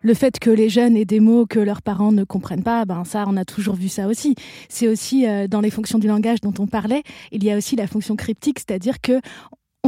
Le 0.01 0.13
fait 0.13 0.39
que 0.39 0.49
les 0.49 0.69
jeunes 0.69 0.95
aient 0.95 1.05
des 1.05 1.19
mots 1.19 1.45
que 1.45 1.59
leurs 1.59 1.81
parents 1.81 2.13
ne 2.13 2.23
comprennent 2.23 2.63
pas, 2.63 2.85
ben 2.85 3.03
ça, 3.03 3.25
on 3.27 3.35
a 3.35 3.43
toujours 3.43 3.75
vu 3.75 3.89
ça 3.89 4.07
aussi. 4.07 4.33
C'est 4.69 4.87
aussi 4.87 5.27
euh, 5.27 5.47
dans 5.47 5.59
les 5.59 5.69
fonctions 5.69 5.99
du 5.99 6.07
langage 6.07 6.39
dont 6.39 6.53
on 6.57 6.67
parlait, 6.67 7.03
il 7.31 7.43
y 7.43 7.51
a 7.51 7.57
aussi 7.57 7.75
la 7.75 7.85
fonction 7.85 8.15
cryptique, 8.15 8.59
c'est-à-dire 8.59 9.01
que 9.01 9.19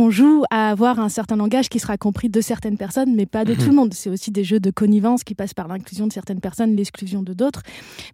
on 0.01 0.09
joue 0.09 0.43
à 0.49 0.71
avoir 0.71 0.99
un 0.99 1.09
certain 1.09 1.35
langage 1.35 1.69
qui 1.69 1.77
sera 1.77 1.95
compris 1.95 2.27
de 2.27 2.41
certaines 2.41 2.77
personnes, 2.77 3.13
mais 3.15 3.27
pas 3.27 3.45
de 3.45 3.53
tout 3.53 3.61
le 3.61 3.67
mhm. 3.67 3.75
monde. 3.75 3.93
C'est 3.93 4.09
aussi 4.09 4.31
des 4.31 4.43
jeux 4.43 4.59
de 4.59 4.71
connivence 4.71 5.23
qui 5.23 5.35
passent 5.35 5.53
par 5.53 5.67
l'inclusion 5.67 6.07
de 6.07 6.13
certaines 6.13 6.39
personnes, 6.39 6.75
l'exclusion 6.75 7.21
de 7.21 7.33
d'autres. 7.33 7.61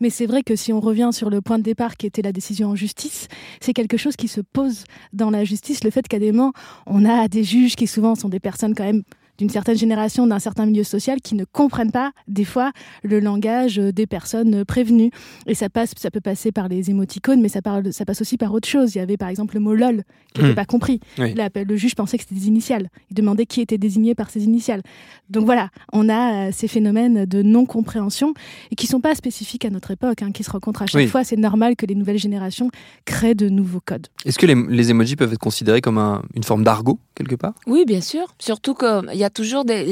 Mais 0.02 0.10
c'est 0.10 0.26
vrai 0.26 0.44
que 0.44 0.58
si 0.58 0.74
on 0.74 0.82
revient 0.82 1.10
sur 1.14 1.30
le 1.30 1.40
point 1.42 1.58
de 1.58 1.64
départ 1.64 1.96
qui 1.96 2.06
était 2.06 2.22
la 2.22 2.34
décision 2.34 2.70
en 2.70 2.76
justice, 2.76 3.30
c'est 3.62 3.74
quelque 3.74 3.96
chose 3.96 4.18
qui 4.18 4.28
se 4.28 4.42
pose 4.42 4.84
dans 5.14 5.30
la 5.30 5.46
justice, 5.46 5.84
le 5.86 5.90
fait 5.90 6.08
qu'à 6.08 6.20
des 6.20 6.34
moments, 6.34 6.52
on 6.88 7.06
a 7.06 7.30
des 7.30 7.46
juges 7.46 7.78
qui 7.78 7.88
souvent 7.88 8.16
sont 8.16 8.30
des 8.30 8.42
personnes 8.42 8.76
quand 8.76 8.84
même 8.84 9.04
d'une 9.38 9.50
certaine 9.50 9.78
génération, 9.78 10.28
d'un 10.28 10.40
certain 10.40 10.66
milieu 10.66 10.84
social 10.84 11.22
qui 11.22 11.36
ne 11.36 11.46
comprennent 11.46 11.92
pas 11.92 12.12
des 12.28 12.46
fois 12.46 12.72
le 13.04 13.20
langage 13.20 13.78
des 13.78 14.08
personnes 14.08 14.66
prévenues. 14.66 15.12
Et 15.46 15.56
ça 15.56 15.70
passe, 15.70 15.92
ça 15.98 16.12
peut 16.12 16.22
passer 16.22 16.52
par 16.52 16.68
les 16.68 16.90
émoticônes, 16.90 17.42
mais 17.42 17.50
ça, 17.50 17.62
parle, 17.62 17.94
ça 17.94 18.06
passe 18.06 18.22
aussi 18.22 18.38
par 18.38 18.54
autre 18.54 18.68
chose. 18.68 18.96
Il 18.96 18.98
y 18.98 19.02
avait 19.02 19.18
par 19.18 19.30
exemple 19.30 19.56
le 19.56 19.60
mot 19.60 19.76
lol 19.76 20.04
qui 20.34 20.42
n'était 20.42 20.54
hmm. 20.54 20.56
pas 20.56 20.66
compris. 20.66 21.00
le 21.18 21.76
juge 21.76 21.96
pensait 21.96 22.18
que 22.18 22.24
c'était 22.24 22.36
des 22.36 22.48
initiales. 22.48 22.90
Il 23.10 23.16
demandait 23.16 23.46
qui 23.46 23.62
était 23.62 23.78
désigné 23.78 24.16
par 24.16 24.30
ces 24.30 24.44
initiales. 24.44 24.82
Donc 25.30 25.46
voilà, 25.46 25.70
on 25.94 26.10
a 26.10 26.48
euh, 26.48 26.52
ces 26.52 26.68
phénomènes 26.68 27.26
de 27.26 27.42
non-compréhension 27.42 28.34
et 28.72 28.76
qui 28.76 28.88
sont 28.88 29.02
pas 29.02 29.16
spécifiques 29.16 29.66
à 29.66 29.70
notre 29.70 29.92
époque, 29.92 30.22
hein, 30.22 30.32
qui 30.32 30.44
se 30.44 30.52
rencontrent 30.52 30.82
à 30.82 30.88
chaque 30.88 31.08
fois. 31.08 31.24
C'est 31.24 31.38
normal 31.38 31.76
que 31.76 31.86
les 31.86 31.96
nouvelles 31.96 32.18
générations 32.18 32.70
créent 33.06 33.36
de 33.36 33.50
nouveaux 33.50 33.82
codes. 33.84 34.08
Est-ce 34.26 34.38
que 34.38 34.46
les, 34.46 34.56
les 34.56 34.92
emojis 34.92 35.16
peuvent 35.16 35.34
être 35.34 35.40
considérés 35.40 35.82
comme 35.82 35.98
une 36.34 36.44
forme 36.44 36.64
d'argot 36.64 37.00
quelque 37.16 37.36
part? 37.36 37.54
Oui, 37.66 37.86
bien 37.86 38.02
sûr. 38.02 38.26
Surtout 38.40 38.74
qu'il 38.74 39.16
y 39.16 39.24
a 39.24 39.27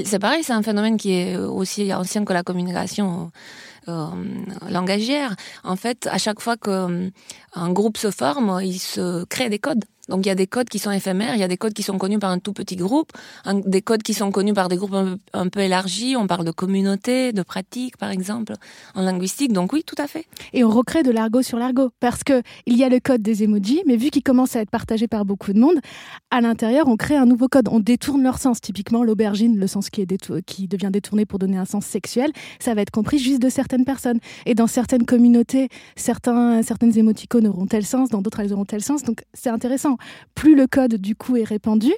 C'est 0.06 0.20
pareil, 0.20 0.44
c'est 0.44 0.54
un 0.54 0.64
phénomène 0.64 0.98
qui 0.98 1.14
est 1.14 1.38
aussi 1.38 1.94
ancien 1.94 2.26
que 2.26 2.34
la 2.34 2.44
communication 2.44 3.32
langagière. 4.70 5.36
En 5.64 5.76
fait, 5.76 6.08
à 6.12 6.18
chaque 6.18 6.40
fois 6.40 6.58
qu'un 6.58 7.70
groupe 7.72 7.98
se 7.98 8.12
forme, 8.12 8.60
il 8.64 8.80
se 8.80 9.24
crée 9.26 9.50
des 9.50 9.60
codes. 9.60 9.86
Donc 10.10 10.26
il 10.26 10.30
y 10.30 10.32
a 10.32 10.36
des 10.36 10.48
codes 10.48 10.70
qui 10.70 10.80
sont 10.80 10.92
éphémères, 10.92 11.36
il 11.36 11.40
y 11.40 11.44
a 11.44 11.48
des 11.48 11.58
codes 11.58 11.74
qui 11.74 11.84
sont 11.84 11.98
connus 11.98 12.20
par 12.20 12.32
un 12.32 12.40
tout 12.40 12.54
petit 12.54 12.76
groupe, 12.76 13.12
des 13.66 13.82
codes 13.82 14.04
qui 14.04 14.14
sont 14.14 14.32
connus 14.32 14.54
par 14.54 14.70
des 14.70 14.76
groupes 14.76 15.18
un, 15.34 15.48
peu 15.50 15.62
élargis. 15.62 16.16
On 16.16 16.28
parle 16.28 16.46
de 16.46 16.52
communauté, 16.52 17.34
de 17.34 17.42
pratique, 17.42 17.98
par 17.98 18.12
exemple, 18.12 18.54
en 18.94 19.02
linguistique. 19.02 19.54
Donc 19.54 19.74
oui, 19.74 19.84
tout 19.84 19.96
à 19.98 20.08
fait. 20.08 20.26
Et 20.54 20.64
on 20.64 20.70
recrée 20.70 21.04
de 21.04 21.12
l'argot 21.12 21.42
sur 21.42 21.58
l'argot 21.58 21.90
parce 22.00 22.24
que 22.24 22.42
il 22.66 22.78
y 22.78 22.84
a 22.84 22.90
le 22.90 23.00
code 23.00 23.22
des 23.22 23.44
emojis, 23.44 23.82
mais 23.86 23.96
vu 23.96 24.10
qu'il 24.10 24.24
commence 24.24 24.56
à 24.56 24.62
être 24.62 24.70
partagé 24.70 25.08
par 25.08 25.26
beaucoup 25.26 25.54
de 25.54 25.60
monde, 25.60 25.80
à 26.32 26.42
l'intérieur, 26.42 26.88
on 26.88 26.98
crée 26.98 27.16
un 27.16 27.26
nouveau 27.26 27.48
code. 27.48 27.68
On 27.72 27.80
détourne 27.80 28.24
leur 28.24 28.38
sens. 28.38 28.62
Typiquement, 28.62 29.04
l'aubergine, 29.04 29.58
le 29.58 29.68
sens 29.68 29.90
qui, 29.90 30.02
est 30.02 30.42
qui 30.46 30.68
devient 30.68 30.90
détourné 30.92 31.26
pour 31.26 31.40
donner 31.40 31.58
un 31.58 31.66
sens 31.66 31.86
sexuel, 31.86 32.32
ça 32.60 32.74
va 32.74 32.82
être 32.82 32.92
compris 32.92 33.20
juste 33.20 33.42
de 33.42 33.50
certaines 33.50 33.86
personnes. 33.86 34.20
Et 34.46 34.56
dans 34.56 34.68
certaines 34.68 35.06
communautés, 35.06 35.70
certains, 35.96 36.62
certaines 36.64 36.98
émoticônes 36.98 37.48
auront 37.48 37.66
tel 37.66 37.86
sens, 37.86 38.10
dans 38.10 38.22
d'autres 38.22 38.40
elles 38.40 38.54
auront 38.54 38.66
tel 38.66 38.82
sens. 38.82 39.04
Donc 39.04 39.24
c'est 39.34 39.50
intéressant 39.50 39.95
plus 40.36 40.56
le 40.56 40.68
code 40.68 40.96
du 40.96 41.16
coup 41.16 41.38
est 41.38 41.44
répandu, 41.44 41.92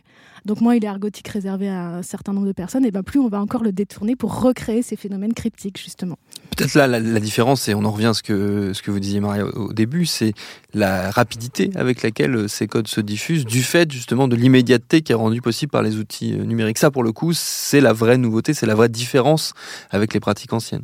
donc 0.45 0.61
moins 0.61 0.75
il 0.75 0.83
est 0.83 0.87
argotique 0.87 1.27
réservé 1.27 1.67
à 1.67 1.97
un 1.97 2.01
certain 2.01 2.33
nombre 2.33 2.47
de 2.47 2.53
personnes, 2.53 2.85
et 2.85 2.91
ben 2.91 3.03
plus 3.03 3.19
on 3.19 3.27
va 3.27 3.41
encore 3.41 3.63
le 3.63 3.71
détourner 3.71 4.15
pour 4.15 4.41
recréer 4.41 4.81
ces 4.81 4.95
phénomènes 4.95 5.33
cryptiques 5.33 5.79
justement. 5.81 6.17
Peut-être 6.55 6.73
là 6.75 6.87
la, 6.87 7.19
différence, 7.19 7.67
et 7.67 7.75
on 7.75 7.83
en 7.85 7.91
revient 7.91 8.07
à 8.07 8.13
ce 8.13 8.23
que, 8.23 8.71
ce 8.73 8.81
que 8.81 8.89
vous 8.89 8.99
disiez 8.99 9.19
Maria 9.19 9.45
au, 9.45 9.73
début, 9.73 10.05
c'est 10.05 10.33
la 10.73 11.11
rapidité 11.11 11.69
avec 11.75 12.01
laquelle 12.01 12.47
ces 12.49 12.67
codes 12.67 12.87
se 12.87 13.01
diffusent, 13.01 13.45
du 13.45 13.61
fait 13.61 13.91
justement 13.91 14.27
de 14.27 14.35
l'immédiateté 14.35 15.01
qui 15.01 15.11
est 15.11 15.15
rendue 15.15 15.41
possible 15.41 15.71
par 15.71 15.81
les 15.81 15.97
outils 15.97 16.33
euh, 16.33 16.43
numériques. 16.43 16.77
Ça 16.77 16.91
pour 16.91 17.03
le 17.03 17.11
coup, 17.11 17.33
c'est 17.33 17.81
la 17.81 17.93
vraie 17.93 18.17
nouveauté, 18.17 18.53
c'est 18.53 18.65
la 18.65 18.75
vraie 18.75 18.89
différence 18.89 19.53
avec 19.89 20.13
les 20.13 20.19
pratiques 20.19 20.53
anciennes. 20.53 20.83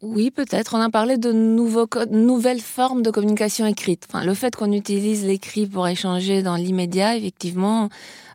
Oui, 0.00 0.30
peut-être. 0.30 0.76
On 0.76 0.80
a 0.80 0.90
parlé 0.90 1.18
de 1.18 1.32
nouvelles 1.32 2.60
formes 2.60 3.02
de 3.02 3.10
communication 3.10 3.66
écrite. 3.66 4.06
Le 4.14 4.32
fait 4.32 4.54
qu'on 4.54 4.70
utilise 4.70 5.24
l'écrit 5.24 5.66
pour 5.66 5.88
échanger 5.88 6.42
dans 6.42 6.54
l'immédiat, 6.54 7.16
effectivement, 7.16 7.88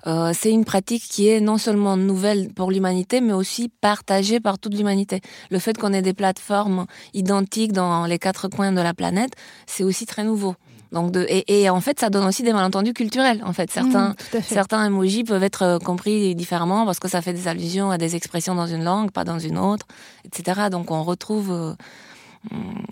euh, 0.05 0.34
c'est 0.34 0.51
une 0.51 0.65
pratique 0.65 1.03
qui 1.03 1.29
est 1.29 1.39
non 1.39 1.58
seulement 1.58 1.96
nouvelle 1.96 2.50
pour 2.53 2.70
l'humanité, 2.70 3.22
mais 3.22 3.32
aussi 3.32 3.70
partagée 3.70 4.41
par 4.41 4.60
toute 4.60 4.75
l'humanité. 4.75 5.22
Le 5.51 5.60
fait 5.60 5.77
qu'on 5.77 5.93
ait 5.93 6.01
des 6.01 6.13
plateformes 6.13 6.86
identiques 7.13 7.72
dans 7.72 8.05
les 8.08 8.20
quatre 8.20 8.50
coins 8.50 8.74
de 8.74 8.82
la 8.82 8.93
planète, 8.93 9.32
c'est 9.65 9.86
aussi 9.86 10.05
très 10.05 10.25
nouveau. 10.25 10.55
Donc 10.93 11.12
de, 11.12 11.25
et, 11.27 11.63
et, 11.63 11.69
en 11.69 11.81
fait, 11.81 12.00
ça 12.00 12.09
donne 12.09 12.25
aussi 12.25 12.43
des 12.43 12.53
malentendus 12.53 12.93
culturels. 12.93 13.41
En 13.43 13.51
fait, 13.51 13.71
certains, 13.71 14.09
mmh, 14.09 14.41
certains 14.47 14.85
emojis 14.85 15.23
peuvent 15.23 15.43
être 15.43 15.63
euh, 15.63 15.79
compris 15.79 16.35
différemment 16.35 16.85
parce 16.85 17.00
que 17.00 17.07
ça 17.09 17.21
fait 17.21 17.33
des 17.33 17.47
allusions 17.47 17.89
à 17.89 17.97
des 17.97 18.15
expressions 18.15 18.53
dans 18.53 18.67
une 18.67 18.83
langue, 18.83 19.12
pas 19.12 19.23
dans 19.23 19.39
une 19.39 19.57
autre, 19.57 19.88
etc. 20.23 20.69
Donc 20.71 20.91
on 20.91 21.03
retrouve 21.03 21.51
euh, 21.51 21.73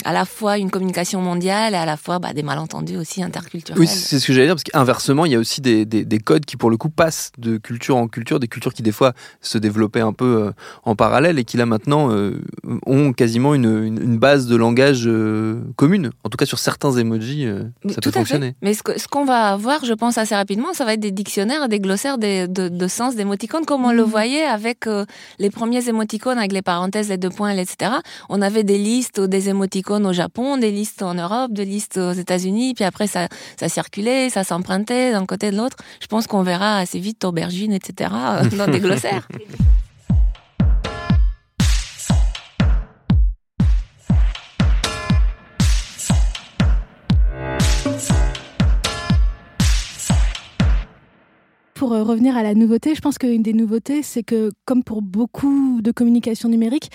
à 0.06 0.14
la 0.14 0.26
fois 0.26 0.58
une 0.58 0.72
communication 0.72 1.22
mondiale 1.22 1.74
et 1.74 1.78
à 1.78 1.86
la 1.86 1.98
fois 1.98 2.20
bah, 2.20 2.34
des 2.34 2.44
malentendus 2.44 2.98
aussi 2.98 3.22
interculturels. 3.22 3.80
Oui, 3.80 3.88
c'est 3.88 4.20
ce 4.20 4.26
que 4.26 4.34
j'allais 4.34 4.48
dire, 4.48 4.56
parce 4.56 4.64
qu'inversement, 4.64 5.26
il 5.26 5.34
y 5.34 5.36
a 5.36 5.40
aussi 5.40 5.62
des, 5.62 5.86
des, 5.86 6.06
des, 6.06 6.20
codes 6.20 6.46
qui, 6.46 6.58
pour 6.58 6.70
le 6.70 6.78
coup, 6.78 6.90
passent 6.90 7.32
de 7.38 7.58
culture 7.58 7.98
en 7.98 8.08
culture, 8.08 8.40
des 8.40 8.48
cultures 8.48 8.74
qui, 8.74 8.82
des 8.82 8.92
fois, 8.92 9.14
se 9.42 9.58
développaient 9.58 10.02
un 10.02 10.14
peu 10.14 10.44
euh, 10.48 10.52
en 10.84 10.96
parallèle 10.96 11.38
et 11.38 11.44
qui, 11.44 11.58
là, 11.58 11.66
maintenant, 11.66 12.12
euh, 12.12 12.42
ont 12.86 13.14
quasiment 13.14 13.54
une, 13.54 14.00
une, 14.02 14.18
base 14.18 14.48
de 14.48 14.56
langage 14.56 15.04
euh, 15.06 15.62
commune. 15.76 16.12
En 16.24 16.30
tout 16.30 16.38
cas, 16.38 16.46
sur 16.46 16.60
certains 16.60 16.92
emojis, 16.94 17.48
ça 17.90 18.02
peut 18.02 18.12
fonctionner. 18.12 18.56
Mais 18.62 18.74
ce, 18.74 18.82
ce 18.96 19.08
qu'on 19.08 19.26
va 19.26 19.52
avoir, 19.52 19.84
je 19.86 19.94
pense, 19.94 20.18
assez 20.18 20.36
rapidement, 20.36 20.74
ça 20.74 20.86
va 20.86 20.94
être 20.94 21.00
des 21.00 21.12
dictionnaires, 21.12 21.68
des 21.68 21.80
glossaires 21.80 22.18
de, 22.18 22.46
de 22.46 22.88
sens 22.88 23.16
d'émoticônes, 23.16 23.66
comme 23.66 23.86
on 23.86 23.92
le 23.92 24.06
mm. 24.06 24.10
voyait 24.10 24.44
avec 24.44 24.86
les 25.40 25.50
premiers 25.50 25.88
émoticônes, 25.88 26.38
avec 26.38 26.52
les 26.52 26.62
parenthèses, 26.62 27.10
les 27.10 27.18
deux 27.18 27.30
points, 27.30 27.52
etc. 27.52 27.92
On 28.30 28.42
avait 28.42 28.64
des 28.64 28.78
listes 28.78 29.20
des 29.20 29.41
des 29.42 29.50
émoticônes 29.50 30.06
au 30.06 30.14
Japon, 30.14 30.58
des 30.58 30.72
listes 30.72 31.02
en 31.02 31.16
Europe, 31.16 31.52
des 31.52 31.66
listes 31.66 31.98
aux 31.98 32.14
États-Unis, 32.14 32.74
puis 32.76 32.84
après 32.84 33.08
ça, 33.08 33.28
ça 33.60 33.70
circulait, 33.70 34.30
ça 34.30 34.44
s'empruntait 34.44 35.12
d'un 35.12 35.26
côté 35.26 35.52
de 35.52 35.58
l'autre. 35.58 35.78
Je 36.00 36.08
pense 36.08 36.28
qu'on 36.28 36.44
verra 36.44 36.78
assez 36.78 37.00
vite 37.00 37.24
aubergine, 37.26 37.74
etc. 37.74 38.12
dans 38.58 38.68
des 38.68 38.80
glossaires. 38.86 39.28
pour 51.82 51.94
euh, 51.94 52.04
revenir 52.04 52.38
à 52.38 52.44
la 52.44 52.54
nouveauté, 52.54 52.94
je 52.94 53.02
pense 53.02 53.18
qu'une 53.18 53.42
des 53.42 53.54
nouveautés, 53.54 54.04
c'est 54.04 54.22
que, 54.22 54.52
comme 54.66 54.84
pour 54.84 55.02
beaucoup 55.02 55.82
de 55.82 55.92
communication 55.92 56.48
numérique, 56.48 56.92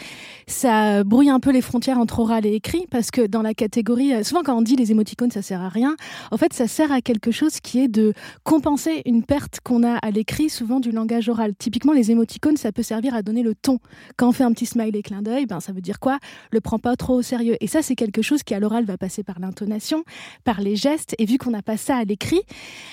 ça 0.48 1.02
brouille 1.02 1.28
un 1.28 1.40
peu 1.40 1.50
les 1.50 1.60
frontières 1.60 1.98
entre 1.98 2.20
oral 2.20 2.46
et 2.46 2.54
écrit, 2.54 2.86
parce 2.88 3.10
que 3.10 3.26
dans 3.26 3.42
la 3.42 3.52
catégorie, 3.52 4.14
euh, 4.14 4.22
souvent 4.22 4.42
quand 4.44 4.56
on 4.56 4.62
dit 4.62 4.76
les 4.76 4.92
émoticônes, 4.92 5.32
ça 5.32 5.42
sert 5.42 5.60
à 5.60 5.68
rien, 5.68 5.96
en 6.30 6.36
fait, 6.36 6.52
ça 6.52 6.68
sert 6.68 6.92
à 6.92 7.00
quelque 7.00 7.32
chose 7.32 7.58
qui 7.58 7.80
est 7.80 7.88
de 7.88 8.12
compenser 8.44 9.02
une 9.06 9.24
perte 9.24 9.58
qu'on 9.64 9.82
a 9.82 9.96
à 9.96 10.10
l'écrit, 10.12 10.48
souvent 10.48 10.78
du 10.78 10.92
langage 10.92 11.28
oral. 11.28 11.52
Typiquement, 11.58 11.92
les 11.92 12.12
émoticônes, 12.12 12.56
ça 12.56 12.70
peut 12.70 12.84
servir 12.84 13.12
à 13.14 13.22
donner 13.22 13.42
le 13.42 13.56
ton. 13.56 13.80
Quand 14.16 14.28
on 14.28 14.32
fait 14.32 14.44
un 14.44 14.52
petit 14.52 14.66
smiley 14.66 15.02
clin 15.02 15.20
d'œil, 15.20 15.46
ben, 15.46 15.58
ça 15.58 15.72
veut 15.72 15.80
dire 15.80 15.98
quoi? 15.98 16.18
Le 16.52 16.60
prends 16.60 16.78
pas 16.78 16.94
trop 16.94 17.14
au 17.14 17.22
sérieux. 17.22 17.56
Et 17.60 17.66
ça, 17.66 17.82
c'est 17.82 17.96
quelque 17.96 18.22
chose 18.22 18.44
qui, 18.44 18.54
à 18.54 18.60
l'oral, 18.60 18.84
va 18.84 18.96
passer 18.96 19.24
par 19.24 19.40
l'intonation, 19.40 20.04
par 20.44 20.60
les 20.60 20.76
gestes, 20.76 21.16
et 21.18 21.24
vu 21.24 21.38
qu'on 21.38 21.50
n'a 21.50 21.62
pas 21.62 21.76
ça 21.76 21.96
à 21.96 22.04
l'écrit, 22.04 22.42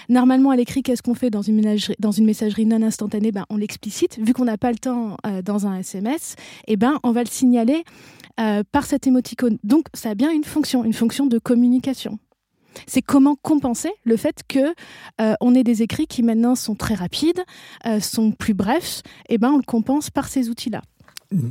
normalement, 0.10 0.50
à 0.50 0.56
l'écrit, 0.56 0.82
qu'est-ce 0.82 1.04
qu'on 1.04 1.14
fait? 1.14 1.30
Dans 1.30 1.44
une 1.44 2.26
messagerie 2.26 2.66
non 2.66 2.82
instantanée, 2.82 3.32
ben, 3.32 3.46
on 3.52 3.58
l'explicite. 3.58 4.18
Vu 4.20 4.34
qu'on 4.34 4.46
n'a 4.46 4.58
pas 4.58 4.72
le 4.72 4.80
temps 4.80 5.18
euh, 5.28 5.44
dans 5.44 5.68
un 5.68 5.78
SMS, 5.78 6.36
eh 6.68 6.78
ben, 6.78 7.00
on 7.04 7.12
va 7.12 7.22
le 7.22 7.30
signaler 7.44 7.84
euh, 8.40 8.64
par 8.72 8.86
cet 8.86 9.06
émoticône. 9.06 9.58
Donc, 9.64 9.88
ça 9.94 10.12
a 10.12 10.16
bien 10.16 10.32
une 10.32 10.46
fonction, 10.46 10.86
une 10.86 10.94
fonction 10.94 11.26
de 11.26 11.40
communication. 11.40 12.20
C'est 12.88 13.02
comment 13.02 13.36
compenser 13.36 13.92
le 14.04 14.18
fait 14.18 14.42
que 14.48 14.74
euh, 15.22 15.36
on 15.42 15.54
ait 15.54 15.64
des 15.64 15.84
écrits 15.84 16.08
qui 16.08 16.24
maintenant 16.24 16.56
sont 16.56 16.76
très 16.76 16.96
rapides, 16.96 17.44
sont 18.00 18.32
plus 18.32 18.56
brefs. 18.56 19.04
Et 19.30 19.36
eh 19.36 19.38
ben, 19.38 19.52
on 19.52 19.58
le 19.58 19.64
compense 19.64 20.10
par 20.10 20.28
ces 20.28 20.50
outils-là. 20.50 20.82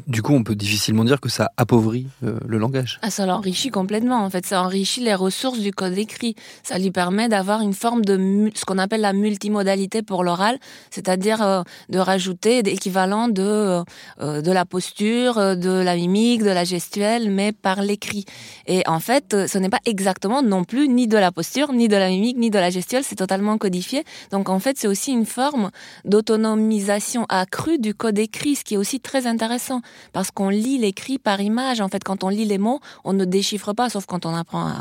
Du 0.07 0.23
coup, 0.23 0.33
on 0.33 0.45
peut 0.45 0.55
difficilement 0.55 1.05
dire 1.05 1.21
que 1.21 1.29
ça 1.29 1.51
appauvrit 1.57 2.07
euh, 2.23 2.39
le 2.47 2.59
langage. 2.59 3.01
Ah, 3.03 3.11
ça 3.11 3.27
l'enrichit 3.27 3.71
complètement. 3.71 4.25
En 4.25 4.31
fait, 4.31 4.47
ça 4.47 4.63
enrichit 4.63 5.01
les 5.01 5.15
ressources 5.15 5.59
du 5.59 5.73
code 5.73 5.99
écrit. 5.99 6.37
Ça 6.63 6.79
lui 6.79 6.93
permet 6.93 7.29
d'avoir 7.29 7.63
une 7.63 7.73
forme 7.73 8.05
de 8.05 8.51
ce 8.55 8.65
qu'on 8.65 8.79
appelle 8.79 9.01
la 9.01 9.13
multimodalité 9.13 10.03
pour 10.03 10.23
l'oral, 10.23 10.59
c'est-à-dire 10.91 11.43
euh, 11.43 11.63
de 11.89 11.99
rajouter 11.99 12.63
l'équivalent 12.63 13.27
de 13.29 13.83
euh, 14.21 14.43
de 14.43 14.53
la 14.53 14.65
posture, 14.65 15.57
de 15.57 15.83
la 15.83 15.97
mimique, 15.97 16.43
de 16.43 16.51
la 16.51 16.65
gestuelle, 16.65 17.31
mais 17.31 17.53
par 17.53 17.83
l'écrit. 17.83 18.25
Et 18.67 18.83
en 18.87 19.01
fait, 19.01 19.47
ce 19.47 19.59
n'est 19.59 19.69
pas 19.69 19.81
exactement 19.85 20.43
non 20.43 20.65
plus 20.65 20.89
ni 20.89 21.09
de 21.09 21.17
la 21.17 21.33
posture, 21.33 21.73
ni 21.73 21.89
de 21.89 21.97
la 21.97 22.09
mimique, 22.09 22.37
ni 22.39 22.51
de 22.51 22.59
la 22.59 22.71
gestuelle. 22.71 23.03
C'est 23.05 23.17
totalement 23.17 23.59
codifié. 23.59 24.05
Donc, 24.31 24.49
en 24.49 24.59
fait, 24.59 24.79
c'est 24.79 24.89
aussi 24.89 25.13
une 25.13 25.27
forme 25.27 25.71
d'autonomisation 26.05 27.27
accrue 27.29 27.79
du 27.79 27.95
code 27.95 28.19
écrit, 28.19 28.55
ce 28.55 28.65
qui 28.65 28.75
est 28.75 28.79
aussi 28.79 29.01
très 29.01 29.27
intéressant 29.27 29.72
parce 30.13 30.31
qu'on 30.31 30.49
lit 30.49 30.79
l'écrit 30.79 31.19
par 31.19 31.41
image. 31.41 31.81
En 31.81 31.89
fait, 31.89 32.03
quand 32.05 32.25
on 32.25 32.29
lit 32.29 32.45
les 32.45 32.59
mots, 32.59 32.81
on 33.05 33.13
ne 33.13 33.25
déchiffre 33.25 33.73
pas, 33.73 33.89
sauf 33.89 34.07
quand 34.07 34.27
on 34.27 34.35
apprend 34.35 34.73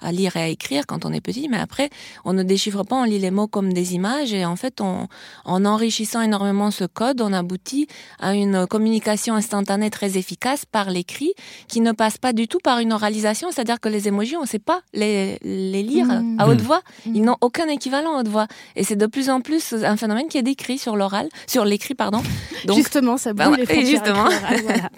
à, 0.00 0.12
lire 0.12 0.36
et 0.36 0.42
à 0.42 0.48
écrire 0.48 0.86
quand 0.86 1.04
on 1.04 1.12
est 1.12 1.20
petit. 1.20 1.48
Mais 1.48 1.58
après, 1.58 1.90
on 2.24 2.32
ne 2.32 2.42
déchiffre 2.42 2.84
pas, 2.84 2.96
on 2.96 3.04
lit 3.04 3.18
les 3.18 3.30
mots 3.30 3.48
comme 3.48 3.72
des 3.72 3.94
images. 3.94 4.32
Et 4.32 4.44
en 4.44 4.56
fait, 4.56 4.80
en 4.80 5.08
enrichissant 5.44 6.22
énormément 6.22 6.70
ce 6.70 6.84
code, 6.84 7.20
on 7.20 7.32
aboutit 7.32 7.86
à 8.18 8.34
une 8.34 8.66
communication 8.66 9.34
instantanée 9.34 9.90
très 9.90 10.16
efficace 10.16 10.64
par 10.64 10.90
l'écrit, 10.90 11.32
qui 11.68 11.80
ne 11.80 11.92
passe 11.92 12.18
pas 12.18 12.32
du 12.32 12.48
tout 12.48 12.58
par 12.62 12.78
une 12.78 12.92
oralisation. 12.92 13.50
C'est-à-dire 13.50 13.80
que 13.80 13.88
les 13.88 14.08
émojis, 14.08 14.36
on 14.36 14.42
ne 14.42 14.46
sait 14.46 14.58
pas 14.58 14.80
les, 14.92 15.38
lire 15.42 16.06
mmh. 16.06 16.36
à 16.38 16.48
haute 16.48 16.60
voix. 16.60 16.82
Mmh. 17.06 17.14
Ils 17.14 17.22
n'ont 17.22 17.36
aucun 17.40 17.68
équivalent 17.68 18.16
à 18.16 18.20
haute 18.20 18.28
voix. 18.28 18.46
Et 18.76 18.84
c'est 18.84 18.96
de 18.96 19.06
plus 19.06 19.30
en 19.30 19.40
plus 19.40 19.72
un 19.72 19.96
phénomène 19.96 20.28
qui 20.28 20.38
est 20.38 20.42
décrit 20.42 20.78
sur 20.78 20.96
l'oral, 20.96 21.28
sur 21.46 21.64
l'écrit, 21.64 21.94
pardon. 21.94 22.22
Donc, 22.66 22.76
justement, 22.76 23.16
ça 23.16 23.32
bah 23.32 23.50
les 23.56 23.86
Justement, 23.86 24.19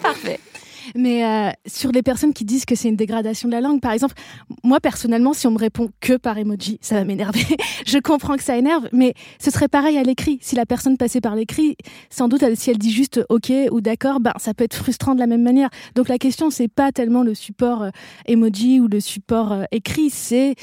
Parfait. 0.01 0.39
Mais 0.95 1.25
euh, 1.25 1.51
sur 1.65 1.91
les 1.91 2.03
personnes 2.03 2.33
qui 2.33 2.45
disent 2.45 2.65
que 2.65 2.75
c'est 2.75 2.89
une 2.89 2.95
dégradation 2.95 3.47
de 3.47 3.53
la 3.53 3.61
langue, 3.61 3.81
par 3.81 3.91
exemple, 3.91 4.15
moi 4.63 4.79
personnellement, 4.79 5.33
si 5.33 5.47
on 5.47 5.51
me 5.51 5.57
répond 5.57 5.89
que 5.99 6.17
par 6.17 6.37
emoji, 6.37 6.77
ça 6.81 6.95
va 6.95 7.03
m'énerver. 7.03 7.45
je 7.85 7.97
comprends 7.99 8.35
que 8.35 8.43
ça 8.43 8.57
énerve, 8.57 8.87
mais 8.91 9.13
ce 9.39 9.51
serait 9.51 9.67
pareil 9.67 9.97
à 9.97 10.03
l'écrit. 10.03 10.39
Si 10.41 10.55
la 10.55 10.65
personne 10.65 10.97
passait 10.97 11.21
par 11.21 11.35
l'écrit, 11.35 11.77
sans 12.09 12.27
doute, 12.27 12.43
si 12.55 12.69
elle 12.69 12.77
dit 12.77 12.91
juste 12.91 13.21
OK 13.29 13.51
ou 13.71 13.81
d'accord, 13.81 14.19
ben 14.19 14.33
ça 14.37 14.53
peut 14.53 14.63
être 14.63 14.75
frustrant 14.75 15.15
de 15.15 15.19
la 15.19 15.27
même 15.27 15.43
manière. 15.43 15.69
Donc 15.95 16.09
la 16.09 16.17
question, 16.17 16.49
c'est 16.49 16.67
pas 16.67 16.91
tellement 16.91 17.23
le 17.23 17.33
support 17.33 17.83
euh, 17.83 17.89
emoji 18.27 18.79
ou 18.79 18.87
le 18.87 18.99
support 18.99 19.51
euh, 19.51 19.63
écrit, 19.71 20.09
c'est 20.09 20.55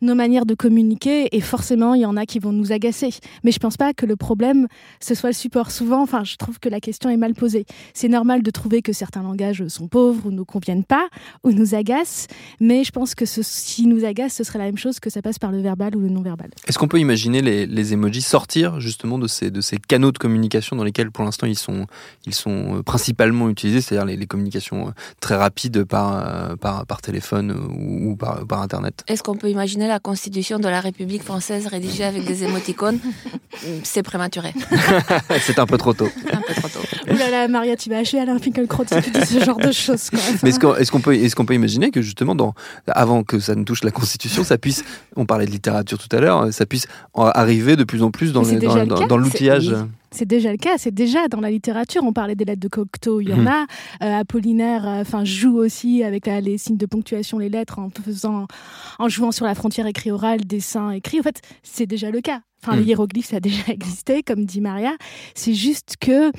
nos 0.00 0.14
manières 0.14 0.46
de 0.46 0.54
communiquer. 0.54 1.28
Et 1.36 1.40
forcément, 1.40 1.94
il 1.94 2.02
y 2.02 2.06
en 2.06 2.16
a 2.16 2.26
qui 2.26 2.38
vont 2.38 2.52
nous 2.52 2.72
agacer. 2.72 3.10
Mais 3.44 3.52
je 3.52 3.58
pense 3.58 3.76
pas 3.76 3.92
que 3.92 4.06
le 4.06 4.16
problème 4.16 4.66
ce 5.00 5.14
soit 5.14 5.30
le 5.30 5.34
support. 5.34 5.70
Souvent, 5.70 6.02
enfin, 6.02 6.24
je 6.24 6.36
trouve 6.36 6.58
que 6.58 6.68
la 6.68 6.80
question 6.80 7.10
est 7.10 7.16
mal 7.16 7.34
posée. 7.34 7.66
C'est 7.94 8.08
normal 8.08 8.42
de 8.42 8.50
trouver 8.50 8.82
que 8.82 8.92
certains 8.92 9.22
langages 9.22 9.66
sont 9.68 9.88
pauvres 9.88 10.26
ou 10.26 10.30
nous 10.30 10.44
conviennent 10.44 10.84
pas 10.84 11.08
ou 11.44 11.52
nous 11.52 11.74
agacent. 11.74 12.26
Mais 12.60 12.84
je 12.84 12.90
pense 12.90 13.14
que 13.14 13.26
ce, 13.26 13.42
si 13.42 13.86
nous 13.86 14.04
agacent, 14.04 14.36
ce 14.36 14.44
serait 14.44 14.58
la 14.58 14.66
même 14.66 14.78
chose 14.78 15.00
que 15.00 15.10
ça 15.10 15.22
passe 15.22 15.38
par 15.38 15.52
le 15.52 15.60
verbal 15.60 15.96
ou 15.96 16.00
le 16.00 16.08
non-verbal. 16.08 16.50
Est-ce 16.66 16.78
qu'on 16.78 16.88
peut 16.88 17.00
imaginer 17.00 17.42
les, 17.42 17.66
les 17.66 17.92
emojis 17.92 18.22
sortir 18.22 18.80
justement 18.80 19.18
de 19.18 19.26
ces, 19.26 19.50
de 19.50 19.60
ces 19.60 19.78
canaux 19.78 20.12
de 20.12 20.18
communication 20.18 20.76
dans 20.76 20.84
lesquels 20.84 21.10
pour 21.10 21.24
l'instant 21.24 21.46
ils 21.46 21.58
sont, 21.58 21.86
ils 22.26 22.34
sont 22.34 22.78
euh, 22.78 22.82
principalement 22.82 23.48
utilisés, 23.48 23.80
c'est-à-dire 23.80 24.06
les, 24.06 24.26
communications 24.26 24.88
euh, 24.88 24.90
très 25.20 25.36
rapides 25.36 25.84
par, 25.84 26.56
par, 26.58 26.86
par 26.86 27.00
téléphone 27.00 27.50
ou, 27.50 28.16
par, 28.16 28.46
par 28.46 28.62
Internet? 28.62 29.04
Est-ce 29.08 29.22
qu'on 29.22 29.36
peut 29.36 29.50
imaginer 29.50 29.88
la 29.88 30.00
constitution 30.00 30.58
de 30.58 30.68
la 30.68 30.80
République 30.80 31.22
française 31.22 31.66
rédigée 31.66 32.04
avec 32.04 32.24
des 32.24 32.44
émoticônes? 32.44 32.98
C'est 33.82 34.02
prématuré. 34.02 34.52
c'est 35.40 35.58
un 35.58 35.66
peu 35.66 35.78
trop 35.78 35.94
tôt. 35.94 36.08
Un 36.32 36.40
peu 36.40 36.54
trop 36.54 36.68
tôt. 36.68 36.80
Ouh 37.10 37.16
là 37.16 37.30
là, 37.30 37.48
Maria, 37.48 37.76
tu 37.76 37.88
vas 37.88 37.98
acheter 37.98 38.20
Alain 38.20 38.38
Finkielkraut 38.38 38.84
si 38.86 39.00
tu 39.02 39.10
dis 39.10 39.26
ce 39.26 39.44
genre 39.44 39.57
de 39.58 39.72
choses. 39.72 40.10
Mais 40.42 40.50
est-ce 40.50 40.90
qu'on 40.90 41.00
peut, 41.00 41.14
est 41.14 41.34
qu'on 41.34 41.44
peut 41.44 41.54
imaginer 41.54 41.90
que 41.90 42.02
justement, 42.02 42.34
dans, 42.34 42.54
avant 42.86 43.22
que 43.22 43.38
ça 43.38 43.54
ne 43.54 43.64
touche 43.64 43.84
la 43.84 43.90
Constitution, 43.90 44.44
ça 44.44 44.58
puisse, 44.58 44.84
on 45.16 45.26
parlait 45.26 45.46
de 45.46 45.50
littérature 45.50 45.98
tout 45.98 46.14
à 46.14 46.20
l'heure, 46.20 46.52
ça 46.52 46.66
puisse 46.66 46.86
arriver 47.14 47.76
de 47.76 47.84
plus 47.84 48.02
en 48.02 48.10
plus 48.10 48.32
dans, 48.32 48.42
l'outillage 49.16 49.74
c'est 50.10 50.26
déjà 50.26 50.50
le 50.50 50.56
cas, 50.56 50.78
c'est 50.78 50.94
déjà 50.94 51.28
dans 51.28 51.40
la 51.40 51.50
littérature. 51.50 52.02
On 52.04 52.12
parlait 52.12 52.34
des 52.34 52.44
lettres 52.44 52.60
de 52.60 52.68
Cocteau, 52.68 53.20
il 53.20 53.30
y 53.30 53.32
en 53.32 53.38
mhm. 53.38 53.46
a. 53.46 53.66
Euh, 54.02 54.20
Apollinaire, 54.20 54.86
euh, 54.86 55.24
joue 55.24 55.58
aussi 55.58 56.02
avec 56.02 56.26
les 56.26 56.58
signes 56.58 56.76
de 56.76 56.86
ponctuation, 56.86 57.38
les 57.38 57.48
lettres, 57.48 57.78
en 57.78 57.90
faisant, 57.90 58.46
en 58.98 59.08
jouant 59.08 59.32
sur 59.32 59.44
la 59.44 59.54
frontière 59.54 59.86
écrit 59.86 60.10
oral, 60.10 60.40
dessin 60.40 60.90
écrit. 60.90 61.20
En 61.20 61.22
fait, 61.22 61.40
c'est 61.62 61.86
déjà 61.86 62.10
le 62.10 62.20
cas. 62.20 62.40
Enfin, 62.62 62.76
mm. 62.76 62.80
l'hiéroglyphe, 62.80 63.26
ça 63.26 63.36
a 63.36 63.40
déjà 63.40 63.62
existé, 63.68 64.22
comme 64.22 64.44
dit 64.44 64.60
Maria. 64.60 64.96
C'est 65.34 65.54
juste 65.54 65.96
que 66.00 66.32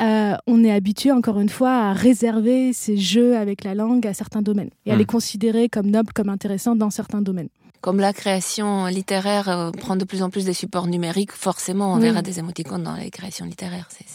euh, 0.00 0.36
on 0.46 0.64
est 0.64 0.72
habitué, 0.72 1.12
encore 1.12 1.40
une 1.40 1.48
fois, 1.48 1.72
à 1.72 1.92
réserver 1.92 2.72
ces 2.72 2.96
jeux 2.96 3.36
avec 3.36 3.64
la 3.64 3.74
langue 3.74 4.06
à 4.06 4.14
certains 4.14 4.42
domaines 4.42 4.70
et 4.86 4.92
à 4.92 4.96
mm. 4.96 4.98
les 4.98 5.04
considérer 5.04 5.68
comme 5.68 5.90
nobles, 5.90 6.12
comme 6.12 6.28
intéressants 6.28 6.76
dans 6.76 6.90
certains 6.90 7.22
domaines. 7.22 7.48
Comme 7.80 7.98
la 7.98 8.12
création 8.12 8.86
littéraire 8.86 9.48
euh, 9.48 9.70
prend 9.70 9.96
de 9.96 10.04
plus 10.04 10.22
en 10.22 10.30
plus 10.30 10.44
des 10.44 10.52
supports 10.52 10.86
numériques, 10.86 11.32
forcément, 11.32 11.94
on 11.94 11.98
verra 11.98 12.22
des 12.22 12.38
émoticônes 12.38 12.82
dans 12.82 12.94
les 12.94 13.10
créations 13.10 13.46
littéraires. 13.46 13.88
C'est 13.90 14.06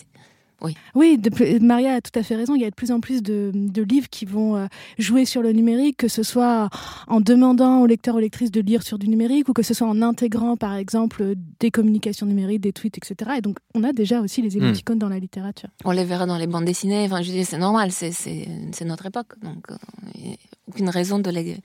oui, 0.61 0.75
oui 0.95 1.19
Maria 1.61 1.95
a 1.95 2.01
tout 2.01 2.17
à 2.17 2.23
fait 2.23 2.35
raison. 2.35 2.55
Il 2.55 2.61
y 2.61 2.65
a 2.65 2.69
de 2.69 2.75
plus 2.75 2.91
en 2.91 2.99
plus 2.99 3.21
de, 3.21 3.51
livres 3.81 4.09
qui 4.09 4.25
vont 4.25 4.55
euh, 4.55 4.67
jouer 4.97 5.25
sur 5.25 5.41
le 5.41 5.51
numérique, 5.51 5.97
que 5.97 6.07
ce 6.07 6.23
soit 6.23 6.69
en 7.07 7.21
demandant 7.21 7.81
aux 7.81 7.85
lecteurs 7.85 8.15
ou 8.15 8.19
lectrices 8.19 8.51
de 8.51 8.61
lire 8.61 8.81
sur 8.81 8.97
du 8.97 9.07
numérique 9.07 9.49
ou 9.49 9.53
que 9.53 9.63
ce 9.63 9.73
soit 9.73 9.87
en 9.87 10.01
intégrant, 10.01 10.57
par 10.57 10.75
exemple, 10.75 11.35
des 11.59 11.71
communications 11.71 12.25
numériques, 12.25 12.61
des 12.61 12.73
tweets, 12.73 12.97
etc. 12.97 13.31
Et 13.37 13.41
donc, 13.41 13.57
on 13.75 13.83
a 13.83 13.91
déjà 13.91 14.21
aussi 14.21 14.41
les 14.41 14.57
hmm. 14.57 14.63
émoticônes 14.63 14.99
dans 14.99 15.09
la 15.09 15.19
littérature. 15.19 15.69
On 15.83 15.91
les 15.91 16.05
verra 16.05 16.25
dans 16.25 16.37
les 16.37 16.47
bandes 16.47 16.65
dessinées. 16.65 17.05
Enfin, 17.05 17.21
je 17.21 17.31
dis, 17.31 17.45
c'est 17.45 17.57
normal, 17.57 17.91
c'est 17.91 18.85
notre 18.85 19.05
époque. 19.05 19.37
Donc, 19.43 19.67
il 20.15 20.29
n'y 20.29 20.33
a 20.33 20.37
aucune 20.67 20.89
raison 20.89 21.19
de 21.19 21.29
les 21.29 21.57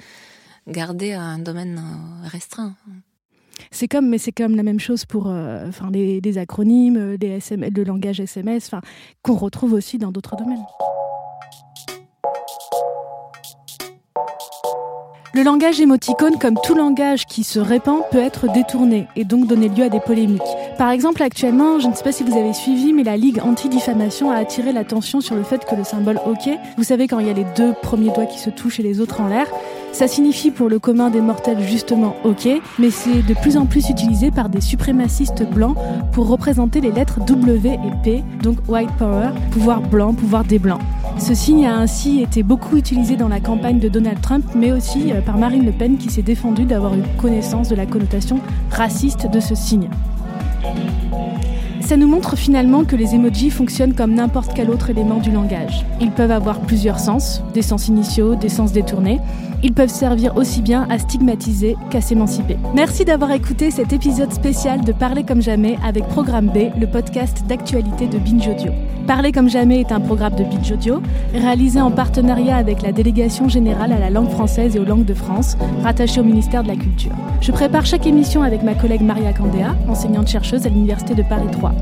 garder 0.71 1.13
un 1.13 1.39
domaine 1.39 1.79
euh, 1.79 2.29
restreint. 2.29 2.75
C'est 3.71 3.89
comme, 3.89 4.09
mais 4.09 4.19
c'est 4.19 4.33
comme 4.33 4.57
la 4.57 4.63
même 4.63 4.81
chose 4.81 5.05
pour 5.05 5.27
euh, 5.27 5.69
enfin, 5.69 5.91
acronymes, 6.37 7.17
les 7.21 7.29
SM, 7.29 7.67
le 7.75 7.85
langage 7.85 8.21
SMS, 8.21 8.71
qu'on 9.23 9.35
retrouve 9.35 9.75
aussi 9.75 9.99
dans 9.99 10.13
d'autres 10.13 10.37
domaines. 10.37 10.65
Le 15.33 15.45
langage 15.45 15.81
émoticône, 15.81 16.39
comme 16.39 16.57
tout 16.65 16.75
langage 16.75 17.25
qui 17.27 17.45
se 17.45 17.61
répand, 17.61 18.03
peut 18.11 18.19
être 18.19 18.53
détourné 18.53 19.07
et 19.15 19.25
donc 19.25 19.47
donner 19.47 19.69
lieu 19.69 19.85
à 19.85 19.89
des 19.89 20.01
polémiques. 20.01 20.43
Par 20.77 20.91
exemple, 20.91 21.23
actuellement, 21.23 21.79
je 21.79 21.87
ne 21.87 21.95
sais 21.95 22.03
pas 22.03 22.11
si 22.11 22.25
vous 22.25 22.37
avez 22.37 22.53
suivi, 22.53 22.93
mais 22.93 23.05
la 23.05 23.17
Ligue 23.17 23.41
anti-diffamation 23.41 24.33
a 24.33 24.37
attiré 24.37 24.73
l'attention 24.73 25.21
sur 25.21 25.37
le 25.37 25.45
fait 25.45 25.65
que 25.65 25.77
le 25.77 25.85
symbole 25.85 26.19
OK, 26.27 26.51
vous 26.77 26.83
savez 26.83 27.07
quand 27.07 27.21
il 27.21 27.29
y 27.29 27.31
a 27.31 27.35
les 27.35 27.47
deux 27.57 27.75
premiers 27.81 28.13
doigts 28.13 28.27
qui 28.27 28.41
se 28.41 28.51
touchent 28.51 28.81
et 28.81 28.83
les 28.83 29.01
autres 29.01 29.21
en 29.21 29.29
l'air, 29.29 29.47
ça 29.93 30.09
signifie 30.09 30.51
pour 30.51 30.69
le 30.69 30.79
commun 30.79 31.11
des 31.11 31.21
mortels 31.21 31.61
justement 31.61 32.15
OK, 32.25 32.49
mais 32.79 32.91
c'est 32.91 33.23
de 33.23 33.35
plus 33.35 33.57
en 33.57 33.67
plus 33.67 33.89
utilisé 33.91 34.31
par 34.31 34.49
des 34.49 34.61
suprémacistes 34.61 35.49
blancs 35.51 35.77
pour 36.13 36.29
représenter 36.29 36.81
les 36.81 36.93
lettres 36.93 37.21
W 37.25 37.71
et 37.73 38.03
P, 38.03 38.25
donc 38.43 38.59
White 38.69 38.91
Power, 38.99 39.31
pouvoir 39.51 39.81
blanc, 39.81 40.15
pouvoir 40.15 40.45
des 40.45 40.59
blancs. 40.59 40.81
Ce 41.19 41.35
signe 41.35 41.67
a 41.67 41.77
ainsi 41.77 42.23
été 42.23 42.43
beaucoup 42.43 42.77
utilisé 42.77 43.17
dans 43.17 43.29
la 43.29 43.41
campagne 43.41 43.79
de 43.79 43.89
Donald 43.89 44.21
Trump, 44.21 44.45
mais 44.55 44.73
aussi 44.73 45.13
euh, 45.13 45.21
par 45.21 45.37
Marine 45.37 45.67
Le 45.67 45.73
Pen 45.73 45.99
qui 45.99 46.09
s'est 46.09 46.23
défendue 46.23 46.65
d'avoir 46.65 46.95
eu 46.95 47.03
connaissance 47.21 47.69
de 47.69 47.75
la 47.75 47.85
connotation 47.85 48.41
raciste 48.71 49.31
de 49.31 49.41
ce 49.41 49.55
signe. 49.55 49.91
Ça 51.91 51.97
nous 51.97 52.07
montre 52.07 52.37
finalement 52.37 52.85
que 52.85 52.95
les 52.95 53.17
emojis 53.17 53.51
fonctionnent 53.51 53.95
comme 53.95 54.15
n'importe 54.15 54.53
quel 54.55 54.71
autre 54.71 54.91
élément 54.91 55.17
du 55.17 55.33
langage. 55.33 55.85
Ils 56.01 56.13
peuvent 56.13 56.31
avoir 56.31 56.61
plusieurs 56.61 57.01
sens, 57.01 57.43
des 57.53 57.63
sens 57.63 57.89
initiaux, 57.89 58.37
des 58.37 58.49
sens 58.49 58.71
détournés. 58.71 59.19
Ils 59.63 59.75
peuvent 59.75 59.91
servir 59.91 60.37
aussi 60.37 60.63
bien 60.63 60.87
à 60.89 60.99
stigmatiser 60.99 61.77
qu'à 61.91 62.01
s'émanciper. 62.01 62.57
Merci 62.75 63.05
d'avoir 63.05 63.31
écouté 63.33 63.71
cet 63.71 63.93
épisode 63.93 64.33
spécial 64.33 64.83
de 64.83 64.93
Parler 64.93 65.23
comme 65.23 65.43
jamais 65.43 65.77
avec 65.85 66.07
Programme 66.09 66.47
B, 66.47 66.71
le 66.79 66.87
podcast 66.87 67.45
d'actualité 67.47 68.07
de 68.07 68.19
Binge 68.19 68.49
Audio. 68.49 68.73
Parler 69.07 69.33
comme 69.33 69.51
jamais 69.51 69.81
est 69.81 69.93
un 69.93 70.01
programme 70.01 70.37
de 70.37 70.45
Binge 70.45 70.73
Audio, 70.73 71.03
réalisé 71.35 71.81
en 71.81 71.91
partenariat 71.91 72.57
avec 72.57 72.81
la 72.81 72.93
Délégation 72.93 73.49
générale 73.49 73.93
à 73.93 73.99
la 73.99 74.09
langue 74.09 74.31
française 74.31 74.77
et 74.77 74.79
aux 74.79 74.85
langues 74.85 75.05
de 75.05 75.15
France, 75.15 75.57
rattachée 75.83 76.21
au 76.21 76.25
ministère 76.25 76.63
de 76.63 76.69
la 76.69 76.77
Culture. 76.77 77.13
Je 77.41 77.53
prépare 77.53 77.85
chaque 77.85 78.07
émission 78.07 78.43
avec 78.43 78.63
ma 78.63 78.75
collègue 78.75 79.03
Maria 79.03 79.33
Candéa, 79.33 79.75
enseignante-chercheuse 79.89 80.65
à 80.65 80.69
l'Université 80.69 81.15
de 81.15 81.23
Paris 81.23 81.49
3. 81.53 81.73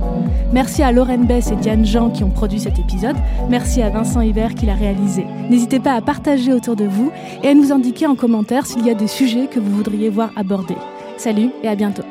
Merci 0.53 0.83
à 0.83 0.93
Lorraine 0.93 1.27
Bess 1.27 1.53
et 1.53 1.57
Diane 1.57 1.85
Jean 1.85 2.09
qui 2.09 2.25
ont 2.25 2.31
produit 2.31 2.61
cet 2.61 2.79
épisode. 2.79 3.17
Merci 3.51 3.83
à 3.83 3.91
Vincent 3.91 4.23
Hiver 4.23 4.55
qui 4.55 4.65
l'a 4.65 4.75
réalisé. 4.75 5.27
N'hésitez 5.51 5.81
pas 5.81 5.93
à 5.93 6.01
partager 6.01 6.55
autour 6.55 6.77
de 6.77 6.85
vous 6.85 7.11
et 7.43 7.49
à 7.49 7.51
nous 7.69 7.75
indiquer 7.75 8.07
en 8.07 8.15
commentaire 8.15 8.67
s'il 8.67 8.87
y 8.87 8.91
a 8.91 8.95
des 8.95 9.07
sujets 9.07 9.47
que 9.47 9.61
vous 9.61 9.71
voudriez 9.71 10.09
voir 10.09 10.31
abordés. 10.37 10.77
Salut 11.17 11.51
et 11.63 11.69
à 11.69 11.75
bientôt. 11.75 12.05